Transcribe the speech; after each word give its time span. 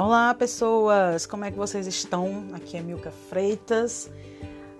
Olá, 0.00 0.32
pessoas! 0.32 1.26
Como 1.26 1.44
é 1.44 1.50
que 1.50 1.58
vocês 1.58 1.84
estão? 1.88 2.44
Aqui 2.52 2.76
é 2.76 2.80
Milka 2.80 3.10
Freitas, 3.10 4.08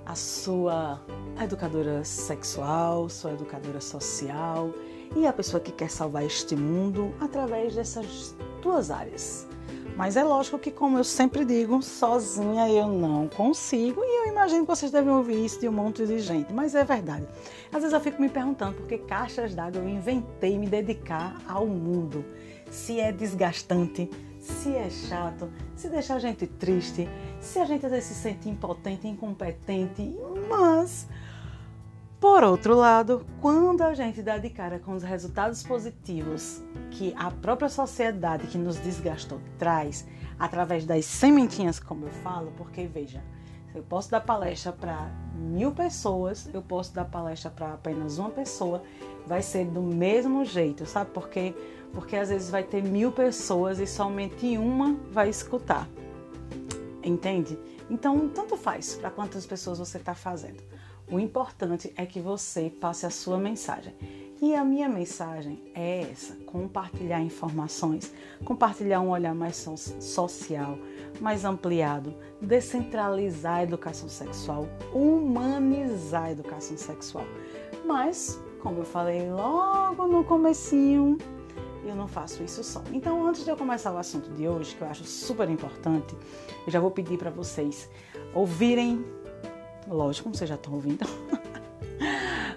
a 0.06 0.14
sua 0.14 1.02
educadora 1.42 2.04
sexual, 2.04 3.08
sua 3.08 3.32
educadora 3.32 3.80
social 3.80 4.72
e 5.16 5.26
a 5.26 5.32
pessoa 5.32 5.60
que 5.60 5.72
quer 5.72 5.90
salvar 5.90 6.24
este 6.24 6.54
mundo 6.54 7.12
através 7.18 7.74
dessas 7.74 8.36
duas 8.62 8.92
áreas. 8.92 9.44
Mas 9.96 10.16
é 10.16 10.22
lógico 10.22 10.56
que, 10.56 10.70
como 10.70 10.98
eu 10.98 11.02
sempre 11.02 11.44
digo, 11.44 11.82
sozinha 11.82 12.70
eu 12.70 12.86
não 12.86 13.26
consigo 13.26 14.00
e 14.04 14.20
eu 14.20 14.32
imagino 14.32 14.60
que 14.60 14.70
vocês 14.70 14.92
devem 14.92 15.12
ouvir 15.12 15.44
isso 15.44 15.58
de 15.58 15.68
um 15.68 15.72
monte 15.72 16.06
de 16.06 16.20
gente, 16.20 16.52
mas 16.52 16.76
é 16.76 16.84
verdade. 16.84 17.26
Às 17.72 17.80
vezes 17.80 17.92
eu 17.92 18.00
fico 18.00 18.22
me 18.22 18.28
perguntando 18.28 18.74
por 18.74 18.86
que 18.86 18.98
caixas 18.98 19.52
d'água 19.52 19.80
eu 19.80 19.88
inventei 19.88 20.56
me 20.56 20.68
dedicar 20.68 21.42
ao 21.48 21.66
mundo. 21.66 22.24
Se 22.70 23.00
é 23.00 23.10
desgastante, 23.10 24.08
se 24.48 24.74
é 24.74 24.88
chato, 24.90 25.50
se 25.76 25.88
deixa 25.88 26.14
a 26.14 26.18
gente 26.18 26.46
triste, 26.46 27.08
se 27.40 27.58
a 27.58 27.64
gente 27.64 27.84
às 27.84 27.92
vezes 27.92 28.08
se 28.08 28.14
sente 28.14 28.48
impotente, 28.48 29.06
incompetente, 29.06 30.16
mas 30.48 31.06
por 32.20 32.42
outro 32.42 32.74
lado, 32.74 33.24
quando 33.40 33.82
a 33.82 33.94
gente 33.94 34.22
dá 34.22 34.38
de 34.38 34.50
cara 34.50 34.80
com 34.80 34.92
os 34.92 35.04
resultados 35.04 35.62
positivos 35.62 36.60
que 36.90 37.14
a 37.16 37.30
própria 37.30 37.68
sociedade 37.68 38.48
que 38.48 38.58
nos 38.58 38.76
desgastou 38.76 39.40
traz, 39.56 40.04
através 40.36 40.84
das 40.84 41.04
sementinhas, 41.04 41.78
como 41.78 42.06
eu 42.06 42.10
falo, 42.10 42.52
porque 42.56 42.86
veja, 42.86 43.22
eu 43.72 43.84
posso 43.84 44.10
dar 44.10 44.20
palestra 44.20 44.72
para 44.72 45.12
mil 45.32 45.70
pessoas, 45.70 46.50
eu 46.52 46.60
posso 46.60 46.92
dar 46.92 47.04
palestra 47.04 47.50
para 47.50 47.74
apenas 47.74 48.18
uma 48.18 48.30
pessoa, 48.30 48.82
vai 49.24 49.40
ser 49.40 49.66
do 49.66 49.80
mesmo 49.80 50.44
jeito, 50.44 50.86
sabe? 50.86 51.10
Porque 51.12 51.54
porque 51.92 52.16
às 52.16 52.28
vezes 52.28 52.50
vai 52.50 52.62
ter 52.62 52.82
mil 52.82 53.12
pessoas 53.12 53.78
e 53.78 53.86
somente 53.86 54.56
uma 54.58 54.94
vai 55.10 55.28
escutar. 55.28 55.88
Entende? 57.02 57.58
Então, 57.90 58.28
tanto 58.28 58.56
faz 58.56 58.94
para 58.94 59.10
quantas 59.10 59.46
pessoas 59.46 59.78
você 59.78 59.98
está 59.98 60.14
fazendo. 60.14 60.62
O 61.10 61.18
importante 61.18 61.92
é 61.96 62.04
que 62.04 62.20
você 62.20 62.68
passe 62.68 63.06
a 63.06 63.10
sua 63.10 63.38
mensagem. 63.38 63.94
E 64.40 64.54
a 64.54 64.62
minha 64.62 64.88
mensagem 64.88 65.60
é 65.74 66.02
essa: 66.02 66.34
compartilhar 66.46 67.20
informações, 67.20 68.12
compartilhar 68.44 69.00
um 69.00 69.10
olhar 69.10 69.34
mais 69.34 69.56
social, 69.56 70.78
mais 71.20 71.44
ampliado, 71.44 72.14
descentralizar 72.40 73.56
a 73.56 73.62
educação 73.64 74.08
sexual, 74.08 74.68
humanizar 74.92 76.24
a 76.24 76.32
educação 76.32 76.76
sexual. 76.76 77.24
Mas, 77.84 78.38
como 78.60 78.80
eu 78.80 78.84
falei 78.84 79.28
logo 79.30 80.06
no 80.06 80.22
comecinho, 80.22 81.16
eu 81.90 81.96
não 81.96 82.08
faço 82.08 82.42
isso 82.42 82.62
só. 82.62 82.82
Então, 82.92 83.26
antes 83.26 83.44
de 83.44 83.50
eu 83.50 83.56
começar 83.56 83.92
o 83.92 83.98
assunto 83.98 84.30
de 84.30 84.48
hoje, 84.48 84.74
que 84.74 84.82
eu 84.82 84.88
acho 84.88 85.04
super 85.04 85.48
importante, 85.48 86.16
eu 86.66 86.72
já 86.72 86.80
vou 86.80 86.90
pedir 86.90 87.18
para 87.18 87.30
vocês 87.30 87.88
ouvirem, 88.34 89.04
lógico, 89.86 90.28
vocês 90.28 90.48
já 90.48 90.56
estão 90.56 90.74
ouvindo, 90.74 91.04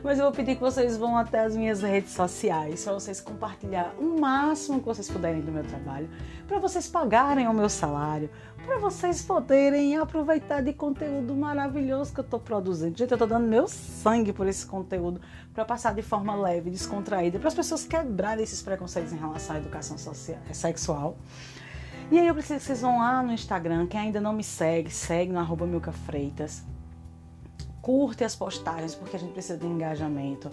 mas 0.03 0.17
eu 0.17 0.25
vou 0.25 0.33
pedir 0.33 0.55
que 0.55 0.61
vocês 0.61 0.97
vão 0.97 1.17
até 1.17 1.41
as 1.41 1.55
minhas 1.55 1.81
redes 1.81 2.11
sociais 2.11 2.83
para 2.83 2.93
vocês 2.93 3.21
compartilhar 3.21 3.93
o 3.99 4.19
máximo 4.19 4.79
que 4.79 4.85
vocês 4.85 5.09
puderem 5.09 5.41
do 5.41 5.51
meu 5.51 5.63
trabalho, 5.63 6.09
para 6.47 6.59
vocês 6.59 6.87
pagarem 6.87 7.47
o 7.47 7.53
meu 7.53 7.69
salário, 7.69 8.29
para 8.65 8.77
vocês 8.77 9.21
poderem 9.21 9.97
aproveitar 9.97 10.61
de 10.61 10.73
conteúdo 10.73 11.35
maravilhoso 11.35 12.13
que 12.13 12.19
eu 12.19 12.23
estou 12.23 12.39
produzindo. 12.39 12.97
Gente, 12.97 13.11
eu 13.11 13.15
estou 13.15 13.27
dando 13.27 13.47
meu 13.47 13.67
sangue 13.67 14.33
por 14.33 14.47
esse 14.47 14.65
conteúdo 14.65 15.21
para 15.53 15.65
passar 15.65 15.93
de 15.93 16.01
forma 16.01 16.35
leve, 16.35 16.69
descontraída, 16.69 17.39
para 17.39 17.47
as 17.47 17.53
pessoas 17.55 17.83
quebrarem 17.85 18.43
esses 18.43 18.61
preconceitos 18.61 19.13
em 19.13 19.17
relação 19.17 19.55
à 19.55 19.59
educação 19.59 19.97
social, 19.97 20.39
sexual. 20.51 21.17
E 22.11 22.19
aí 22.19 22.27
eu 22.27 22.33
preciso 22.33 22.59
que 22.59 22.65
vocês 22.65 22.81
vão 22.81 22.99
lá 22.99 23.23
no 23.23 23.31
Instagram, 23.31 23.87
quem 23.87 23.99
ainda 23.99 24.19
não 24.19 24.33
me 24.33 24.43
segue, 24.43 24.89
segue 24.89 25.31
no 25.31 25.39
arroba 25.39 25.65
Milka 25.65 25.91
Freitas. 25.91 26.63
Curte 27.81 28.23
as 28.23 28.35
postagens, 28.35 28.95
porque 28.95 29.15
a 29.15 29.19
gente 29.19 29.33
precisa 29.33 29.57
de 29.57 29.65
engajamento 29.65 30.49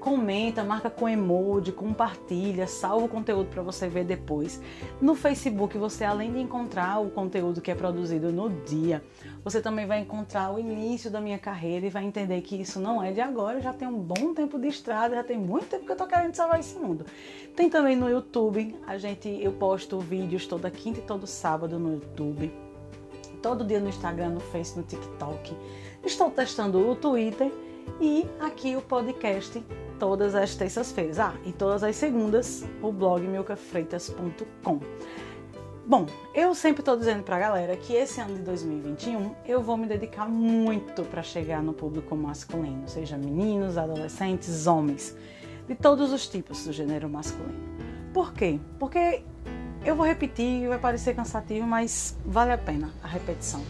comenta, 0.00 0.64
marca 0.64 0.88
com 0.88 1.06
emoji, 1.06 1.70
compartilha, 1.70 2.66
salva 2.66 3.04
o 3.04 3.08
conteúdo 3.08 3.50
para 3.50 3.62
você 3.62 3.86
ver 3.86 4.04
depois. 4.04 4.60
No 5.00 5.14
Facebook, 5.14 5.76
você 5.76 6.04
além 6.04 6.32
de 6.32 6.40
encontrar 6.40 6.98
o 7.00 7.10
conteúdo 7.10 7.60
que 7.60 7.70
é 7.70 7.74
produzido 7.74 8.32
no 8.32 8.48
dia, 8.48 9.04
você 9.44 9.60
também 9.60 9.86
vai 9.86 10.00
encontrar 10.00 10.52
o 10.52 10.58
início 10.58 11.10
da 11.10 11.20
minha 11.20 11.38
carreira 11.38 11.86
e 11.86 11.90
vai 11.90 12.04
entender 12.04 12.40
que 12.40 12.56
isso 12.56 12.80
não 12.80 13.02
é 13.02 13.12
de 13.12 13.20
agora, 13.20 13.60
já 13.60 13.74
tem 13.74 13.86
um 13.86 14.00
bom 14.00 14.32
tempo 14.32 14.58
de 14.58 14.68
estrada, 14.68 15.14
já 15.14 15.22
tem 15.22 15.38
muito 15.38 15.66
tempo 15.66 15.84
que 15.84 15.92
eu 15.92 15.96
tô 15.96 16.06
querendo 16.06 16.34
salvar 16.34 16.58
esse 16.58 16.78
mundo. 16.78 17.04
Tem 17.54 17.68
também 17.68 17.94
no 17.94 18.08
YouTube, 18.08 18.74
a 18.86 18.96
gente 18.96 19.28
eu 19.28 19.52
posto 19.52 19.98
vídeos 20.00 20.46
toda 20.46 20.70
quinta 20.70 21.00
e 21.00 21.02
todo 21.02 21.26
sábado 21.26 21.78
no 21.78 21.92
YouTube. 21.92 22.50
Todo 23.42 23.64
dia 23.64 23.80
no 23.80 23.88
Instagram, 23.88 24.30
no 24.30 24.40
Face, 24.40 24.76
no 24.76 24.82
TikTok. 24.82 25.56
Estou 26.04 26.30
testando 26.30 26.88
o 26.88 26.96
Twitter 26.96 27.52
e 28.00 28.26
aqui 28.40 28.74
o 28.74 28.80
podcast 28.80 29.62
todas 29.98 30.34
as 30.34 30.54
terças-feiras. 30.54 31.18
Ah, 31.18 31.34
e 31.44 31.52
todas 31.52 31.82
as 31.84 31.94
segundas, 31.94 32.64
o 32.82 32.90
blog 32.90 33.26
milcafreitas.com. 33.26 34.80
Bom, 35.86 36.06
eu 36.34 36.54
sempre 36.54 36.80
estou 36.80 36.96
dizendo 36.96 37.22
para 37.22 37.36
a 37.36 37.38
galera 37.38 37.76
que 37.76 37.94
esse 37.94 38.20
ano 38.20 38.36
de 38.36 38.42
2021 38.42 39.34
eu 39.46 39.60
vou 39.60 39.76
me 39.76 39.86
dedicar 39.86 40.28
muito 40.28 41.02
para 41.04 41.22
chegar 41.22 41.62
no 41.62 41.72
público 41.74 42.16
masculino, 42.16 42.88
seja 42.88 43.18
meninos, 43.18 43.76
adolescentes, 43.76 44.66
homens, 44.66 45.16
de 45.68 45.74
todos 45.74 46.12
os 46.12 46.28
tipos 46.28 46.64
do 46.64 46.72
gênero 46.72 47.08
masculino. 47.10 47.60
Por 48.14 48.32
quê? 48.32 48.58
Porque 48.78 49.22
eu 49.84 49.94
vou 49.94 50.06
repetir, 50.06 50.68
vai 50.68 50.78
parecer 50.78 51.14
cansativo, 51.14 51.66
mas 51.66 52.16
vale 52.24 52.52
a 52.52 52.58
pena 52.58 52.90
a 53.02 53.08
repetição. 53.08 53.62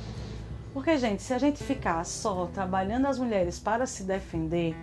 Porque, 0.72 0.97
gente, 0.98 1.22
se 1.22 1.34
a 1.34 1.38
gente 1.38 1.62
ficar 1.62 2.04
só 2.04 2.47
trabalhando 2.47 3.06
as 3.06 3.19
mulheres 3.19 3.58
para 3.58 3.86
se 3.86 4.04
defender, 4.04 4.76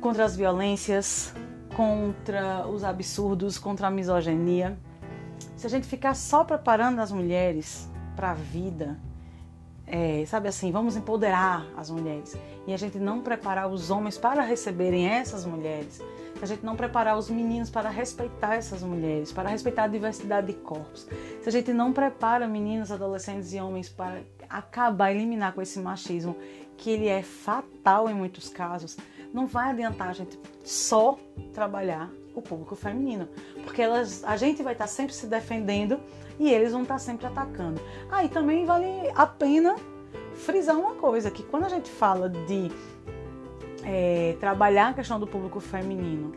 contra 0.00 0.24
as 0.24 0.34
violências, 0.34 1.32
contra 1.76 2.66
os 2.66 2.82
absurdos, 2.82 3.58
contra 3.58 3.88
a 3.88 3.90
misoginia. 3.90 4.78
Se 5.56 5.66
a 5.66 5.70
gente 5.70 5.86
ficar 5.86 6.14
só 6.14 6.42
preparando 6.42 7.00
as 7.00 7.12
mulheres 7.12 7.88
para 8.16 8.30
a 8.30 8.34
vida, 8.34 8.98
é, 9.86 10.24
sabe 10.26 10.48
assim, 10.48 10.72
vamos 10.72 10.96
empoderar 10.96 11.66
as 11.76 11.90
mulheres 11.90 12.36
e 12.66 12.72
a 12.72 12.76
gente 12.76 12.98
não 12.98 13.20
preparar 13.20 13.68
os 13.68 13.90
homens 13.90 14.16
para 14.16 14.42
receberem 14.42 15.06
essas 15.06 15.44
mulheres, 15.44 16.00
se 16.40 16.44
a 16.44 16.46
gente 16.46 16.64
não 16.64 16.74
preparar 16.74 17.18
os 17.18 17.28
meninos 17.28 17.68
para 17.68 17.90
respeitar 17.90 18.54
essas 18.54 18.82
mulheres, 18.82 19.30
para 19.30 19.50
respeitar 19.50 19.84
a 19.84 19.86
diversidade 19.86 20.46
de 20.46 20.54
corpos, 20.54 21.06
se 21.42 21.46
a 21.46 21.52
gente 21.52 21.70
não 21.70 21.92
prepara 21.92 22.48
meninos, 22.48 22.90
adolescentes 22.90 23.52
e 23.52 23.60
homens 23.60 23.90
para 23.90 24.22
acabar, 24.48 25.10
eliminar 25.10 25.52
com 25.52 25.60
esse 25.60 25.78
machismo 25.78 26.34
que 26.78 26.88
ele 26.88 27.08
é 27.08 27.22
fatal 27.22 28.08
em 28.08 28.14
muitos 28.14 28.48
casos, 28.48 28.96
não 29.34 29.46
vai 29.46 29.68
adiantar 29.68 30.08
a 30.08 30.12
gente 30.14 30.40
só 30.64 31.18
trabalhar 31.52 32.10
o 32.34 32.40
público 32.40 32.74
feminino, 32.74 33.28
porque 33.62 33.82
elas, 33.82 34.24
a 34.24 34.38
gente 34.38 34.62
vai 34.62 34.72
estar 34.72 34.86
sempre 34.86 35.14
se 35.14 35.26
defendendo 35.26 36.00
e 36.38 36.50
eles 36.50 36.72
vão 36.72 36.84
estar 36.84 36.98
sempre 36.98 37.26
atacando. 37.26 37.82
Aí 38.10 38.26
ah, 38.26 38.28
também 38.30 38.64
vale 38.64 38.86
a 39.14 39.26
pena 39.26 39.76
frisar 40.36 40.78
uma 40.78 40.94
coisa, 40.94 41.30
que 41.30 41.42
quando 41.42 41.66
a 41.66 41.68
gente 41.68 41.90
fala 41.90 42.30
de 42.30 42.70
é, 43.84 44.36
trabalhar 44.40 44.88
a 44.88 44.94
questão 44.94 45.18
do 45.18 45.26
público 45.26 45.60
feminino 45.60 46.32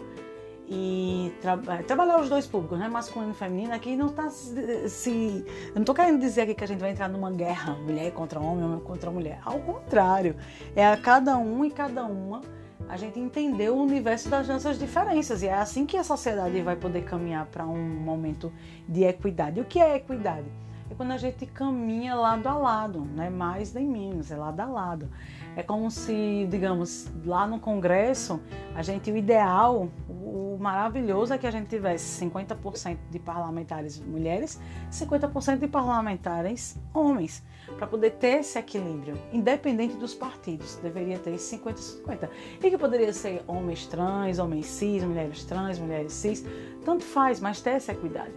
e 0.68 1.34
tra 1.42 1.60
é, 1.68 1.84
trabalhar 1.84 2.20
os 2.20 2.30
dois 2.30 2.48
públicos, 2.48 2.80
né, 2.80 2.88
masculino 2.88 3.32
e 3.32 3.36
feminino, 3.36 3.74
aqui 3.74 3.96
não 3.96 4.08
está 4.08 4.30
se, 4.30 5.46
eu 5.68 5.76
não 5.76 5.82
estou 5.82 5.94
querendo 5.94 6.20
dizer 6.20 6.42
aqui 6.42 6.56
que 6.56 6.64
a 6.64 6.68
gente 6.68 6.80
vai 6.80 6.92
entrar 6.92 7.10
numa 7.10 7.32
guerra, 7.32 7.74
mulher 7.76 8.12
contra 8.12 8.40
homem, 8.40 8.64
homem 8.66 8.80
contra 8.80 9.12
mulher. 9.12 9.40
Ao 9.44 9.60
contrário, 9.60 10.36
é 10.76 10.86
a 10.86 10.98
cada 10.98 11.38
um 11.38 11.66
e 11.66 11.72
cada 11.72 12.06
uma 12.06 12.42
a 12.88 12.98
gente 12.98 13.20
entender 13.20 13.70
o 13.70 13.76
universo 13.76 14.30
das 14.30 14.48
nossas 14.48 14.78
diferenças. 14.78 15.42
E 15.42 15.48
é 15.48 15.54
assim 15.54 15.86
que 15.86 15.98
a 15.98 16.04
sociedade 16.04 16.62
vai 16.62 16.76
poder 16.76 17.04
caminhar 17.04 17.46
para 17.46 17.66
um 17.66 17.78
momento 17.78 18.52
de 18.88 19.04
equidade. 19.04 19.60
O 19.60 19.66
que 19.66 19.80
é 19.80 19.96
equidade? 19.96 20.48
É 20.90 20.96
quando 20.96 21.12
a 21.12 21.18
gente 21.18 21.46
caminha 21.46 22.16
lado 22.16 22.48
a 22.48 22.56
lado, 22.56 23.08
não 23.16 23.24
é 23.24 23.30
mais 23.30 23.74
nem 23.74 23.88
menos, 23.88 24.32
é 24.32 24.36
lado 24.36 24.60
a 24.60 24.66
lado. 24.66 25.10
É 25.56 25.64
como 25.64 25.90
se, 25.90 26.48
digamos, 26.50 27.12
lá 27.26 27.46
no 27.46 27.60
Congresso, 27.60 28.40
a 28.76 28.82
gente, 28.82 29.12
o 29.12 29.18
ideal, 29.18 29.90
o 30.10 30.58
maravilhoso 30.60 31.34
é 31.34 31.38
que 31.38 31.46
a 31.46 31.52
gente 31.52 31.68
tivesse 31.68 32.26
50% 32.26 32.98
de 33.10 33.20
parlamentares 33.20 34.00
mulheres, 34.00 34.60
50% 34.92 35.60
de 35.60 35.68
parlamentares 35.68 36.78
homens, 36.94 37.44
para 37.78 37.88
poder 37.88 38.12
ter 38.12 38.40
esse 38.40 38.58
equilíbrio, 38.58 39.18
independente 39.32 39.96
dos 39.96 40.14
partidos, 40.14 40.76
deveria 40.78 41.20
ter 41.20 41.36
50-50. 41.36 42.30
E 42.62 42.70
que 42.70 42.78
poderia 42.78 43.14
ser 43.14 43.44
homens 43.48 43.86
trans, 43.86 44.40
homens 44.40 44.66
cis, 44.66 45.04
mulheres 45.04 45.44
trans, 45.44 45.80
mulheres 45.80 46.14
cis, 46.14 46.44
tanto 46.84 47.04
faz, 47.04 47.40
mas 47.40 47.62
ter 47.62 47.72
essa 47.72 47.92
equidade. 47.92 48.32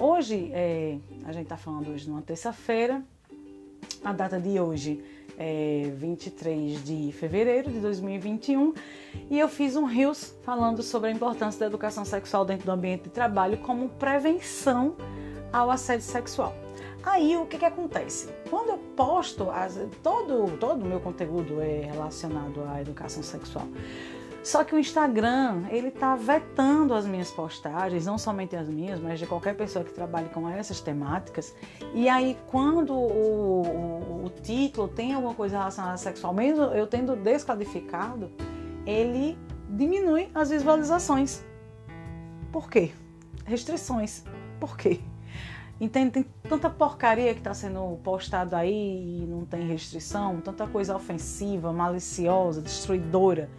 Hoje, 0.00 0.50
é, 0.54 0.96
a 1.26 1.32
gente 1.32 1.42
está 1.42 1.58
falando 1.58 1.90
hoje 1.90 2.08
numa 2.08 2.22
terça-feira, 2.22 3.04
a 4.02 4.14
data 4.14 4.40
de 4.40 4.58
hoje 4.58 5.04
é 5.36 5.92
23 5.94 6.82
de 6.82 7.12
fevereiro 7.12 7.70
de 7.70 7.80
2021 7.80 8.72
e 9.28 9.38
eu 9.38 9.46
fiz 9.46 9.76
um 9.76 9.84
Rios 9.84 10.34
falando 10.42 10.82
sobre 10.82 11.10
a 11.10 11.12
importância 11.12 11.60
da 11.60 11.66
educação 11.66 12.06
sexual 12.06 12.46
dentro 12.46 12.64
do 12.64 12.72
ambiente 12.72 13.04
de 13.04 13.10
trabalho 13.10 13.58
como 13.58 13.90
prevenção 13.90 14.96
ao 15.52 15.70
assédio 15.70 16.06
sexual. 16.06 16.54
Aí 17.02 17.36
o 17.36 17.44
que, 17.44 17.58
que 17.58 17.66
acontece? 17.66 18.30
Quando 18.48 18.70
eu 18.70 18.78
posto 18.96 19.50
as, 19.50 19.78
todo 20.02 20.56
todo 20.56 20.82
o 20.82 20.86
meu 20.86 21.00
conteúdo 21.00 21.60
é 21.60 21.90
relacionado 21.92 22.64
à 22.70 22.80
educação 22.80 23.22
sexual. 23.22 23.68
Só 24.42 24.64
que 24.64 24.74
o 24.74 24.78
Instagram, 24.78 25.64
ele 25.68 25.90
tá 25.90 26.16
vetando 26.16 26.94
as 26.94 27.06
minhas 27.06 27.30
postagens, 27.30 28.06
não 28.06 28.16
somente 28.16 28.56
as 28.56 28.68
minhas, 28.68 28.98
mas 28.98 29.18
de 29.18 29.26
qualquer 29.26 29.54
pessoa 29.54 29.84
que 29.84 29.92
trabalhe 29.92 30.30
com 30.30 30.48
essas 30.48 30.80
temáticas. 30.80 31.54
E 31.92 32.08
aí, 32.08 32.38
quando 32.46 32.94
o, 32.94 33.62
o, 33.62 34.24
o 34.24 34.30
título 34.42 34.88
tem 34.88 35.12
alguma 35.12 35.34
coisa 35.34 35.58
relacionada 35.58 35.94
a 35.94 35.98
sexual, 35.98 36.32
mesmo 36.32 36.64
eu 36.64 36.86
tendo 36.86 37.14
descodificado, 37.16 38.30
ele 38.86 39.38
diminui 39.68 40.30
as 40.34 40.48
visualizações. 40.48 41.44
Por 42.50 42.70
quê? 42.70 42.92
Restrições. 43.44 44.24
Por 44.58 44.74
quê? 44.74 45.00
Entende? 45.78 46.12
Tem 46.12 46.26
tanta 46.48 46.70
porcaria 46.70 47.34
que 47.34 47.40
está 47.40 47.52
sendo 47.52 47.98
postado 48.02 48.56
aí 48.56 49.22
e 49.22 49.26
não 49.26 49.44
tem 49.44 49.66
restrição, 49.66 50.40
tanta 50.40 50.66
coisa 50.66 50.96
ofensiva, 50.96 51.72
maliciosa, 51.72 52.62
destruidora 52.62 53.50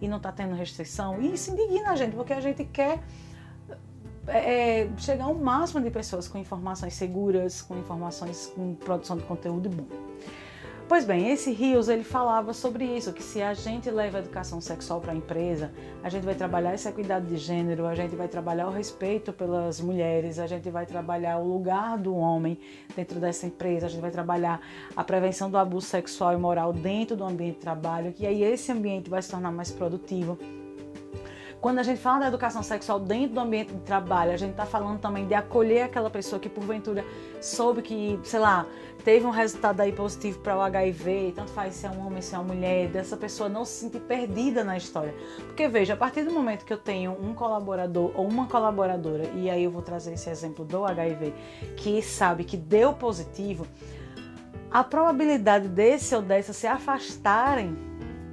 e 0.00 0.08
não 0.08 0.16
está 0.16 0.32
tendo 0.32 0.54
restrição. 0.54 1.20
E 1.20 1.34
isso 1.34 1.50
indigna 1.50 1.90
a 1.90 1.96
gente, 1.96 2.14
porque 2.14 2.32
a 2.32 2.40
gente 2.40 2.64
quer 2.64 3.00
é, 4.26 4.82
é, 4.82 4.90
chegar 4.96 5.24
ao 5.24 5.34
máximo 5.34 5.82
de 5.82 5.90
pessoas 5.90 6.28
com 6.28 6.38
informações 6.38 6.94
seguras, 6.94 7.62
com 7.62 7.76
informações 7.76 8.46
com 8.54 8.74
produção 8.74 9.16
de 9.16 9.24
conteúdo 9.24 9.68
bom. 9.68 9.86
Pois 10.90 11.04
bem, 11.04 11.30
esse 11.30 11.52
Rios 11.52 11.88
ele 11.88 12.02
falava 12.02 12.52
sobre 12.52 12.84
isso, 12.84 13.12
que 13.12 13.22
se 13.22 13.40
a 13.40 13.54
gente 13.54 13.88
leva 13.88 14.18
a 14.18 14.20
educação 14.22 14.60
sexual 14.60 15.00
para 15.00 15.12
a 15.12 15.14
empresa, 15.14 15.70
a 16.02 16.08
gente 16.08 16.24
vai 16.24 16.34
trabalhar 16.34 16.72
essa 16.72 16.88
equidade 16.88 17.26
de 17.26 17.36
gênero, 17.36 17.86
a 17.86 17.94
gente 17.94 18.16
vai 18.16 18.26
trabalhar 18.26 18.66
o 18.66 18.72
respeito 18.72 19.32
pelas 19.32 19.80
mulheres, 19.80 20.40
a 20.40 20.48
gente 20.48 20.68
vai 20.68 20.84
trabalhar 20.86 21.38
o 21.38 21.46
lugar 21.46 21.96
do 21.96 22.16
homem 22.16 22.58
dentro 22.96 23.20
dessa 23.20 23.46
empresa, 23.46 23.86
a 23.86 23.88
gente 23.88 24.00
vai 24.00 24.10
trabalhar 24.10 24.60
a 24.96 25.04
prevenção 25.04 25.48
do 25.48 25.56
abuso 25.56 25.86
sexual 25.86 26.32
e 26.32 26.36
moral 26.36 26.72
dentro 26.72 27.14
do 27.14 27.22
ambiente 27.22 27.54
de 27.54 27.60
trabalho, 27.60 28.12
que 28.12 28.26
aí 28.26 28.42
esse 28.42 28.72
ambiente 28.72 29.08
vai 29.08 29.22
se 29.22 29.30
tornar 29.30 29.52
mais 29.52 29.70
produtivo. 29.70 30.36
Quando 31.60 31.78
a 31.78 31.82
gente 31.82 32.00
fala 32.00 32.20
da 32.20 32.28
educação 32.28 32.62
sexual 32.62 32.98
dentro 32.98 33.34
do 33.34 33.40
ambiente 33.40 33.74
de 33.74 33.80
trabalho, 33.80 34.32
a 34.32 34.36
gente 34.36 34.52
está 34.52 34.64
falando 34.64 34.98
também 34.98 35.26
de 35.26 35.34
acolher 35.34 35.82
aquela 35.82 36.08
pessoa 36.08 36.40
que 36.40 36.48
porventura 36.48 37.04
soube 37.38 37.82
que, 37.82 38.18
sei 38.24 38.40
lá, 38.40 38.66
teve 39.00 39.26
um 39.26 39.30
resultado 39.30 39.80
aí 39.80 39.92
positivo 39.92 40.38
para 40.40 40.56
o 40.56 40.60
HIV, 40.60 41.32
tanto 41.34 41.50
faz 41.50 41.74
se 41.74 41.86
é 41.86 41.90
um 41.90 42.06
homem, 42.06 42.22
se 42.22 42.34
é 42.34 42.38
uma 42.38 42.54
mulher, 42.54 42.88
dessa 42.88 43.16
pessoa 43.16 43.48
não 43.48 43.64
se 43.64 43.80
sentir 43.80 44.00
perdida 44.00 44.62
na 44.62 44.76
história. 44.76 45.14
Porque 45.46 45.66
veja, 45.66 45.94
a 45.94 45.96
partir 45.96 46.22
do 46.22 46.30
momento 46.30 46.64
que 46.64 46.72
eu 46.72 46.78
tenho 46.78 47.12
um 47.12 47.34
colaborador 47.34 48.12
ou 48.14 48.26
uma 48.26 48.46
colaboradora, 48.46 49.24
e 49.34 49.50
aí 49.50 49.64
eu 49.64 49.70
vou 49.70 49.82
trazer 49.82 50.12
esse 50.12 50.28
exemplo 50.30 50.64
do 50.64 50.84
HIV, 50.84 51.34
que 51.76 52.02
sabe 52.02 52.44
que 52.44 52.56
deu 52.56 52.92
positivo, 52.92 53.66
a 54.70 54.84
probabilidade 54.84 55.68
desse 55.68 56.14
ou 56.14 56.22
dessa 56.22 56.52
se 56.52 56.66
afastarem 56.66 57.76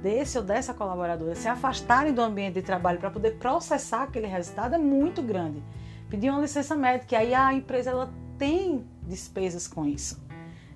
desse 0.02 0.38
ou 0.38 0.44
dessa 0.44 0.72
colaboradora 0.72 1.34
se 1.34 1.48
afastarem 1.48 2.12
do 2.12 2.22
ambiente 2.22 2.54
de 2.54 2.62
trabalho 2.62 3.00
para 3.00 3.10
poder 3.10 3.32
processar 3.32 4.04
aquele 4.04 4.28
resultado 4.28 4.76
é 4.76 4.78
muito 4.78 5.20
grande. 5.22 5.60
Pedir 6.08 6.30
uma 6.30 6.40
licença 6.40 6.76
médica, 6.76 7.18
aí 7.18 7.34
a 7.34 7.52
empresa 7.52 7.90
ela 7.90 8.10
tem 8.38 8.86
despesas 9.02 9.66
com 9.66 9.84
isso. 9.84 10.27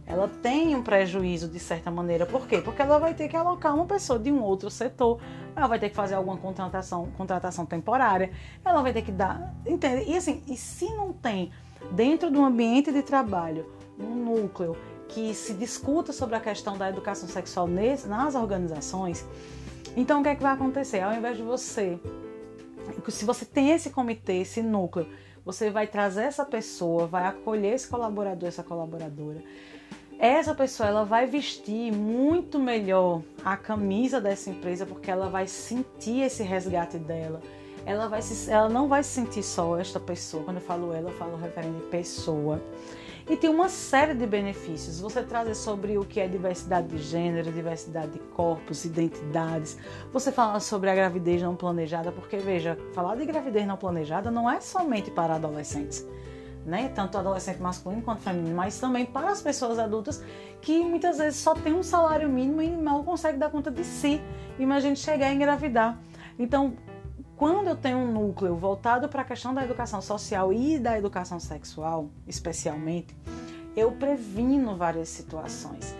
Ela 0.06 0.28
tem 0.28 0.74
um 0.74 0.82
prejuízo 0.82 1.48
de 1.48 1.58
certa 1.58 1.90
maneira. 1.90 2.26
Por 2.26 2.46
quê? 2.46 2.60
Porque 2.60 2.82
ela 2.82 2.98
vai 2.98 3.14
ter 3.14 3.28
que 3.28 3.36
alocar 3.36 3.74
uma 3.74 3.86
pessoa 3.86 4.18
de 4.18 4.30
um 4.32 4.42
outro 4.42 4.68
setor, 4.68 5.20
ela 5.54 5.66
vai 5.66 5.78
ter 5.78 5.90
que 5.90 5.96
fazer 5.96 6.14
alguma 6.14 6.36
contratação, 6.36 7.08
contratação 7.16 7.64
temporária, 7.64 8.30
ela 8.64 8.82
vai 8.82 8.92
ter 8.92 9.02
que 9.02 9.12
dar. 9.12 9.54
Entende? 9.64 10.10
E 10.10 10.16
assim, 10.16 10.42
e 10.46 10.56
se 10.56 10.86
não 10.94 11.12
tem 11.12 11.52
dentro 11.92 12.30
do 12.30 12.44
ambiente 12.44 12.90
de 12.92 13.02
trabalho 13.02 13.66
um 13.98 14.14
núcleo 14.14 14.76
que 15.08 15.34
se 15.34 15.54
discuta 15.54 16.12
sobre 16.12 16.34
a 16.34 16.40
questão 16.40 16.76
da 16.76 16.88
educação 16.88 17.28
sexual 17.28 17.68
nas 17.68 18.34
organizações, 18.34 19.24
então 19.96 20.20
o 20.20 20.22
que 20.22 20.30
é 20.30 20.34
que 20.34 20.42
vai 20.42 20.52
acontecer? 20.52 21.00
Ao 21.00 21.12
invés 21.12 21.36
de 21.36 21.42
você, 21.42 22.00
se 23.08 23.24
você 23.24 23.44
tem 23.44 23.70
esse 23.70 23.90
comitê, 23.90 24.38
esse 24.38 24.62
núcleo, 24.62 25.06
você 25.44 25.70
vai 25.70 25.86
trazer 25.86 26.22
essa 26.22 26.44
pessoa, 26.44 27.06
vai 27.06 27.26
acolher 27.26 27.74
esse 27.74 27.88
colaborador, 27.88 28.48
essa 28.48 28.62
colaboradora. 28.62 29.42
Essa 30.22 30.54
pessoa 30.54 30.88
ela 30.88 31.04
vai 31.04 31.26
vestir 31.26 31.92
muito 31.92 32.56
melhor 32.56 33.22
a 33.44 33.56
camisa 33.56 34.20
dessa 34.20 34.50
empresa 34.50 34.86
porque 34.86 35.10
ela 35.10 35.28
vai 35.28 35.48
sentir 35.48 36.20
esse 36.20 36.44
resgate 36.44 36.96
dela. 36.96 37.40
Ela, 37.84 38.06
vai 38.06 38.22
se, 38.22 38.48
ela 38.48 38.68
não 38.68 38.86
vai 38.86 39.02
se 39.02 39.10
sentir 39.10 39.42
só 39.42 39.76
esta 39.76 39.98
pessoa. 39.98 40.44
Quando 40.44 40.58
eu 40.58 40.62
falo 40.62 40.92
ela, 40.92 41.10
eu 41.10 41.16
falo 41.16 41.36
referente 41.36 41.82
pessoa. 41.86 42.62
E 43.28 43.36
tem 43.36 43.50
uma 43.50 43.68
série 43.68 44.14
de 44.14 44.24
benefícios. 44.24 45.00
Você 45.00 45.24
traz 45.24 45.58
sobre 45.58 45.98
o 45.98 46.04
que 46.04 46.20
é 46.20 46.28
diversidade 46.28 46.86
de 46.86 46.98
gênero, 46.98 47.50
diversidade 47.50 48.12
de 48.12 48.20
corpos, 48.20 48.84
identidades. 48.84 49.76
Você 50.12 50.30
fala 50.30 50.60
sobre 50.60 50.88
a 50.88 50.94
gravidez 50.94 51.42
não 51.42 51.56
planejada, 51.56 52.12
porque 52.12 52.36
veja, 52.36 52.78
falar 52.94 53.16
de 53.16 53.24
gravidez 53.24 53.66
não 53.66 53.76
planejada 53.76 54.30
não 54.30 54.48
é 54.48 54.60
somente 54.60 55.10
para 55.10 55.34
adolescentes. 55.34 56.06
Né? 56.64 56.90
Tanto 56.94 57.18
adolescente 57.18 57.60
masculino 57.60 58.02
quanto 58.02 58.22
feminino, 58.22 58.54
mas 58.54 58.78
também 58.78 59.04
para 59.04 59.30
as 59.30 59.42
pessoas 59.42 59.78
adultas 59.80 60.22
que 60.60 60.84
muitas 60.84 61.18
vezes 61.18 61.40
só 61.40 61.54
tem 61.54 61.72
um 61.72 61.82
salário 61.82 62.28
mínimo 62.28 62.62
e 62.62 62.70
mal 62.70 63.02
consegue 63.02 63.36
dar 63.36 63.50
conta 63.50 63.70
de 63.70 63.84
si. 63.84 64.20
Imagine 64.58 64.94
chegar 64.94 65.26
a 65.26 65.34
engravidar. 65.34 65.98
Então, 66.38 66.74
quando 67.36 67.66
eu 67.66 67.76
tenho 67.76 67.98
um 67.98 68.12
núcleo 68.12 68.54
voltado 68.54 69.08
para 69.08 69.22
a 69.22 69.24
questão 69.24 69.52
da 69.52 69.64
educação 69.64 70.00
social 70.00 70.52
e 70.52 70.78
da 70.78 70.96
educação 70.96 71.40
sexual, 71.40 72.08
especialmente, 72.28 73.16
eu 73.76 73.90
previno 73.90 74.76
várias 74.76 75.08
situações. 75.08 75.96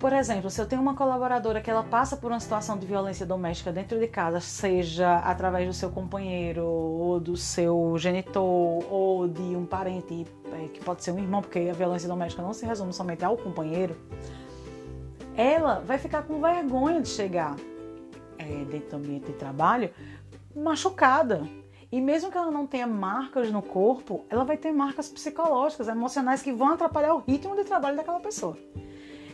Por 0.00 0.14
exemplo, 0.14 0.48
se 0.48 0.58
eu 0.58 0.66
tenho 0.66 0.80
uma 0.80 0.94
colaboradora 0.94 1.60
que 1.60 1.70
ela 1.70 1.82
passa 1.82 2.16
por 2.16 2.32
uma 2.32 2.40
situação 2.40 2.78
de 2.78 2.86
violência 2.86 3.26
doméstica 3.26 3.70
dentro 3.70 4.00
de 4.00 4.06
casa, 4.06 4.40
seja 4.40 5.18
através 5.18 5.68
do 5.68 5.74
seu 5.74 5.90
companheiro, 5.90 6.64
ou 6.64 7.20
do 7.20 7.36
seu 7.36 7.94
genitor, 7.98 8.82
ou 8.90 9.28
de 9.28 9.54
um 9.54 9.66
parente, 9.66 10.26
é, 10.54 10.68
que 10.68 10.82
pode 10.82 11.04
ser 11.04 11.10
um 11.10 11.18
irmão, 11.18 11.42
porque 11.42 11.68
a 11.70 11.74
violência 11.74 12.08
doméstica 12.08 12.42
não 12.42 12.54
se 12.54 12.64
resume 12.64 12.94
somente 12.94 13.22
ao 13.26 13.36
companheiro, 13.36 13.94
ela 15.36 15.80
vai 15.80 15.98
ficar 15.98 16.22
com 16.22 16.40
vergonha 16.40 17.02
de 17.02 17.08
chegar 17.08 17.54
é, 18.38 18.64
dentro 18.64 18.88
do 18.88 18.96
ambiente 18.96 19.26
de 19.26 19.34
trabalho, 19.34 19.90
machucada. 20.56 21.46
E 21.92 22.00
mesmo 22.00 22.30
que 22.30 22.38
ela 22.38 22.50
não 22.50 22.66
tenha 22.66 22.86
marcas 22.86 23.52
no 23.52 23.60
corpo, 23.60 24.24
ela 24.30 24.44
vai 24.44 24.56
ter 24.56 24.72
marcas 24.72 25.10
psicológicas, 25.10 25.88
emocionais 25.88 26.40
que 26.40 26.54
vão 26.54 26.68
atrapalhar 26.68 27.12
o 27.12 27.18
ritmo 27.18 27.54
de 27.54 27.64
trabalho 27.64 27.98
daquela 27.98 28.20
pessoa. 28.20 28.56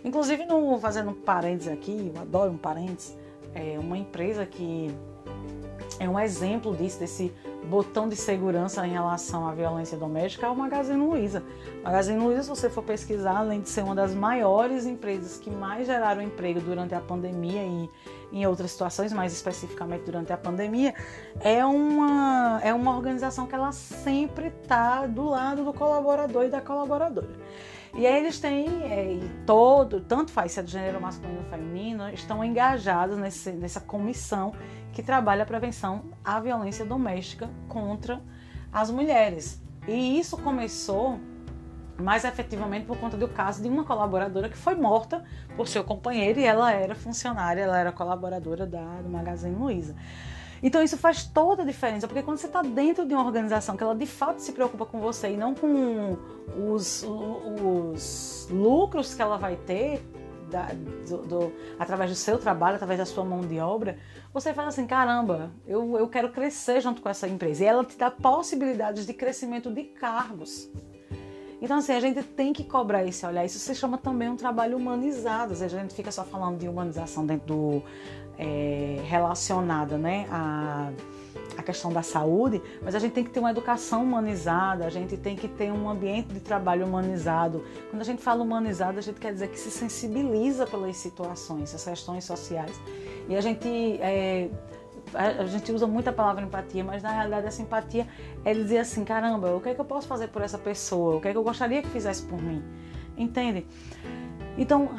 Inclusive, 0.07 0.45
no, 0.47 0.79
fazendo 0.79 1.11
um 1.11 1.15
parênteses 1.15 1.73
aqui, 1.73 2.13
eu 2.15 2.23
adoro 2.23 2.53
um 2.53 2.57
parênteses, 2.57 3.19
é 3.53 3.77
uma 3.77 3.99
empresa 3.99 4.47
que 4.47 4.95
é 5.99 6.09
um 6.09 6.17
exemplo 6.17 6.77
disso, 6.77 7.01
desse 7.01 7.35
botão 7.65 8.09
de 8.09 8.15
segurança 8.15 8.87
em 8.87 8.93
relação 8.93 9.49
à 9.49 9.53
violência 9.53 9.99
doméstica, 9.99 10.47
é 10.47 10.49
o 10.49 10.55
Magazine 10.55 11.05
Luiza. 11.05 11.43
Magazine 11.83 12.21
Luiza, 12.21 12.45
se 12.45 12.49
você 12.49 12.71
for 12.71 12.85
pesquisar, 12.85 13.39
além 13.39 13.61
de 13.61 13.69
ser 13.69 13.83
uma 13.83 13.97
das 13.97 14.15
maiores 14.15 14.87
empresas 14.87 15.39
que 15.39 15.51
mais 15.51 15.89
geraram 15.89 16.23
emprego 16.23 16.61
durante 16.61 16.95
a 16.95 17.01
pandemia 17.01 17.65
e 17.65 17.91
em 18.31 18.47
outras 18.47 18.71
situações, 18.71 19.13
mais 19.13 19.33
especificamente 19.33 20.05
durante 20.05 20.33
a 20.33 20.37
pandemia, 20.37 20.95
é 21.41 21.65
uma, 21.65 22.61
é 22.63 22.73
uma 22.73 22.97
organização 22.97 23.45
que 23.49 23.57
ela 23.57 23.73
sempre 23.73 24.53
está 24.63 25.05
do 25.05 25.31
lado 25.31 25.65
do 25.65 25.73
colaborador 25.73 26.45
e 26.45 26.49
da 26.49 26.61
colaboradora. 26.61 27.35
E 27.97 28.07
aí 28.07 28.19
eles 28.19 28.39
têm, 28.39 28.69
é, 28.85 29.19
todo, 29.47 30.03
tanto 30.03 30.31
faz 30.31 30.53
se 30.53 30.61
é 30.61 30.63
do 30.63 30.69
gênero 30.69 31.01
masculino 31.01 31.39
ou 31.39 31.45
feminino, 31.45 32.11
estão 32.11 32.45
engajados 32.45 33.17
nesse, 33.17 33.53
nessa 33.53 33.81
comissão 33.81 34.53
que 34.93 35.03
trabalha 35.03 35.45
a 35.45 35.47
prevenção 35.47 36.05
à 36.23 36.39
violência 36.39 36.85
doméstica 36.85 37.49
contra 37.69 38.21
as 38.71 38.91
mulheres. 38.91 39.63
E 39.89 40.19
isso 40.19 40.37
começou 40.37 41.19
mais 41.99 42.27
efetivamente 42.27 42.85
por 42.85 42.99
conta 42.99 43.17
do 43.17 43.29
caso 43.29 43.63
de 43.63 43.69
uma 43.69 43.83
colaboradora 43.83 44.51
que 44.51 44.59
foi 44.59 44.75
morta 44.75 45.25
por 45.57 45.67
seu 45.67 45.83
companheiro 45.83 46.39
e 46.39 46.45
ela 46.45 46.71
era 46.71 46.95
funcionária, 46.95 47.63
ela 47.63 47.79
era 47.79 47.91
colaboradora 47.91 48.67
da, 48.67 49.01
do 49.01 49.09
Magazine 49.09 49.57
Luiza. 49.57 49.97
Então 50.63 50.83
isso 50.83 50.97
faz 50.97 51.25
toda 51.25 51.63
a 51.63 51.67
diferença, 51.67 52.07
porque 52.07 52.23
quando 52.23 52.39
você 52.39 52.47
está 52.47 52.63
dentro 52.63 53.07
de 53.07 53.15
uma 53.15 53.25
organização 53.25 53.77
que 53.77 53.83
ela 53.83 53.95
de 53.95 54.07
fato 54.07 54.41
se 54.41 54.53
preocupa 54.53 54.87
com 54.87 55.01
você 55.01 55.31
e 55.31 55.37
não 55.37 55.55
com 55.55 56.17
os, 56.73 57.05
os 57.05 58.49
lucros 58.51 59.15
que 59.15 59.23
ela 59.23 59.37
vai 59.37 59.57
ter 59.57 60.03
da, 60.51 60.69
do, 61.09 61.19
do, 61.23 61.53
através 61.79 62.11
do 62.11 62.17
seu 62.17 62.39
trabalho, 62.39 62.77
através 62.77 62.99
da 62.99 63.07
sua 63.07 63.25
mão 63.25 63.41
de 63.41 63.59
obra, 63.59 63.99
você 64.33 64.53
fala 64.55 64.69
assim, 64.69 64.87
caramba, 64.87 65.51
eu, 65.67 65.97
eu 65.99 66.09
quero 66.09 66.31
crescer 66.31 66.81
junto 66.81 67.03
com 67.03 67.09
essa 67.09 67.29
empresa. 67.29 67.65
E 67.65 67.67
ela 67.67 67.85
te 67.85 67.97
dá 67.97 68.11
possibilidades 68.11 69.07
de 69.07 69.13
crescimento 69.13 69.71
de 69.71 69.85
cargos. 69.85 70.71
Então, 71.61 71.79
assim, 71.79 71.93
a 71.93 72.01
gente 72.01 72.23
tem 72.23 72.53
que 72.53 72.65
cobrar 72.65 73.05
esse 73.05 73.25
olhar. 73.25 73.45
Isso 73.45 73.59
se 73.59 73.75
chama 73.75 73.97
também 73.97 74.29
um 74.29 74.37
trabalho 74.37 74.77
humanizado. 74.77 75.55
Às 75.55 75.61
vezes 75.61 75.77
a 75.77 75.81
gente 75.81 75.95
fica 75.95 76.13
só 76.13 76.23
falando 76.23 76.59
de 76.59 76.69
humanização 76.69 77.25
dentro 77.25 77.47
do 77.47 77.83
é, 78.39 79.01
relacionada, 79.05 79.97
né, 79.97 80.27
a, 80.31 80.91
a 81.57 81.63
questão 81.63 81.93
da 81.93 82.03
saúde, 82.03 82.63
mas 82.83 82.95
a 82.95 82.99
gente 82.99 83.13
tem 83.13 83.25
que 83.25 83.31
ter 83.31 83.41
uma 83.41 83.51
educação 83.51 84.03
humanizada, 84.03 84.85
a 84.85 84.91
gente 84.91 85.17
tem 85.17 85.37
que 85.37 85.49
ter 85.49 85.73
um 85.73 85.89
ambiente 85.89 86.29
de 86.29 86.41
trabalho 86.41 86.87
humanizado. 86.87 87.65
Quando 87.91 88.03
a 88.03 88.05
gente 88.05 88.23
fala 88.23 88.43
humanizado, 88.43 88.99
a 88.99 89.03
gente 89.03 89.19
quer 89.19 89.33
dizer 89.33 89.49
que 89.49 89.59
se 89.59 89.71
sensibiliza 89.71 90.67
pelas 90.67 90.97
situações, 90.97 91.75
as 91.75 91.85
questões 91.85 92.25
sociais. 92.25 92.79
E 93.29 93.35
a 93.35 93.41
gente 93.41 93.69
é, 94.01 94.51
a 95.15 95.47
gente 95.47 95.71
usa 95.73 95.87
muito 95.87 96.09
a 96.09 96.13
palavra 96.13 96.43
empatia, 96.43 96.83
mas 96.83 97.03
na 97.03 97.11
realidade 97.11 97.47
essa 97.47 97.63
empatia 97.63 98.07
é 98.45 98.53
dizer 98.53 98.79
assim, 98.79 99.05
caramba, 99.05 99.55
o 99.55 99.61
que 99.61 99.69
é 99.69 99.75
que 99.75 99.81
eu 99.81 99.85
posso 99.85 100.07
fazer 100.07 100.29
por 100.29 100.43
essa 100.43 100.59
pessoa? 100.59 101.17
O 101.17 101.21
que 101.21 101.29
é 101.29 101.33
que 101.33 101.39
eu 101.39 101.45
gostaria 101.45 101.83
que 101.83 101.89
fizesse 101.89 102.23
por 102.23 102.41
mim? 102.41 102.63
Entende? 103.17 103.67
Então, 104.59 104.91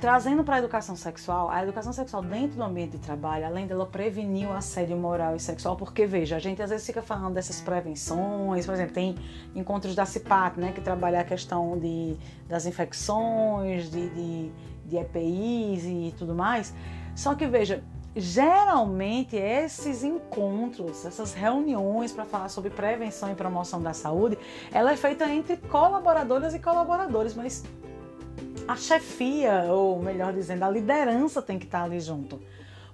trazendo 0.00 0.44
para 0.44 0.56
a 0.56 0.58
educação 0.58 0.94
sexual, 0.94 1.50
a 1.50 1.62
educação 1.62 1.92
sexual 1.92 2.22
dentro 2.22 2.56
do 2.56 2.62
ambiente 2.62 2.92
de 2.92 2.98
trabalho, 2.98 3.44
além 3.44 3.66
dela 3.66 3.84
prevenir 3.84 4.48
o 4.48 4.52
assédio 4.52 4.96
moral 4.96 5.34
e 5.34 5.40
sexual, 5.40 5.76
porque 5.76 6.06
veja, 6.06 6.36
a 6.36 6.38
gente 6.38 6.62
às 6.62 6.70
vezes 6.70 6.86
fica 6.86 7.02
falando 7.02 7.34
dessas 7.34 7.60
prevenções, 7.60 8.64
por 8.64 8.74
exemplo, 8.74 8.94
tem 8.94 9.16
encontros 9.54 9.94
da 9.94 10.06
CIPAC, 10.06 10.60
né, 10.60 10.72
que 10.72 10.80
trabalha 10.80 11.20
a 11.20 11.24
questão 11.24 11.76
de, 11.78 12.16
das 12.48 12.64
infecções, 12.64 13.90
de, 13.90 14.08
de, 14.10 14.52
de 14.86 14.96
EPIs 14.96 15.84
e 15.84 16.14
tudo 16.16 16.34
mais. 16.34 16.72
Só 17.16 17.34
que 17.34 17.46
veja, 17.46 17.82
geralmente 18.14 19.36
esses 19.36 20.04
encontros, 20.04 21.04
essas 21.04 21.34
reuniões 21.34 22.12
para 22.12 22.24
falar 22.24 22.48
sobre 22.48 22.70
prevenção 22.70 23.32
e 23.32 23.34
promoção 23.34 23.82
da 23.82 23.92
saúde, 23.92 24.38
ela 24.72 24.92
é 24.92 24.96
feita 24.96 25.28
entre 25.28 25.56
colaboradoras 25.56 26.54
e 26.54 26.60
colaboradores, 26.60 27.34
mas 27.34 27.64
a 28.68 28.76
chefia, 28.76 29.64
ou 29.70 29.98
melhor 29.98 30.34
dizendo, 30.34 30.62
a 30.62 30.70
liderança 30.70 31.40
tem 31.40 31.58
que 31.58 31.64
estar 31.64 31.84
ali 31.84 31.98
junto. 31.98 32.38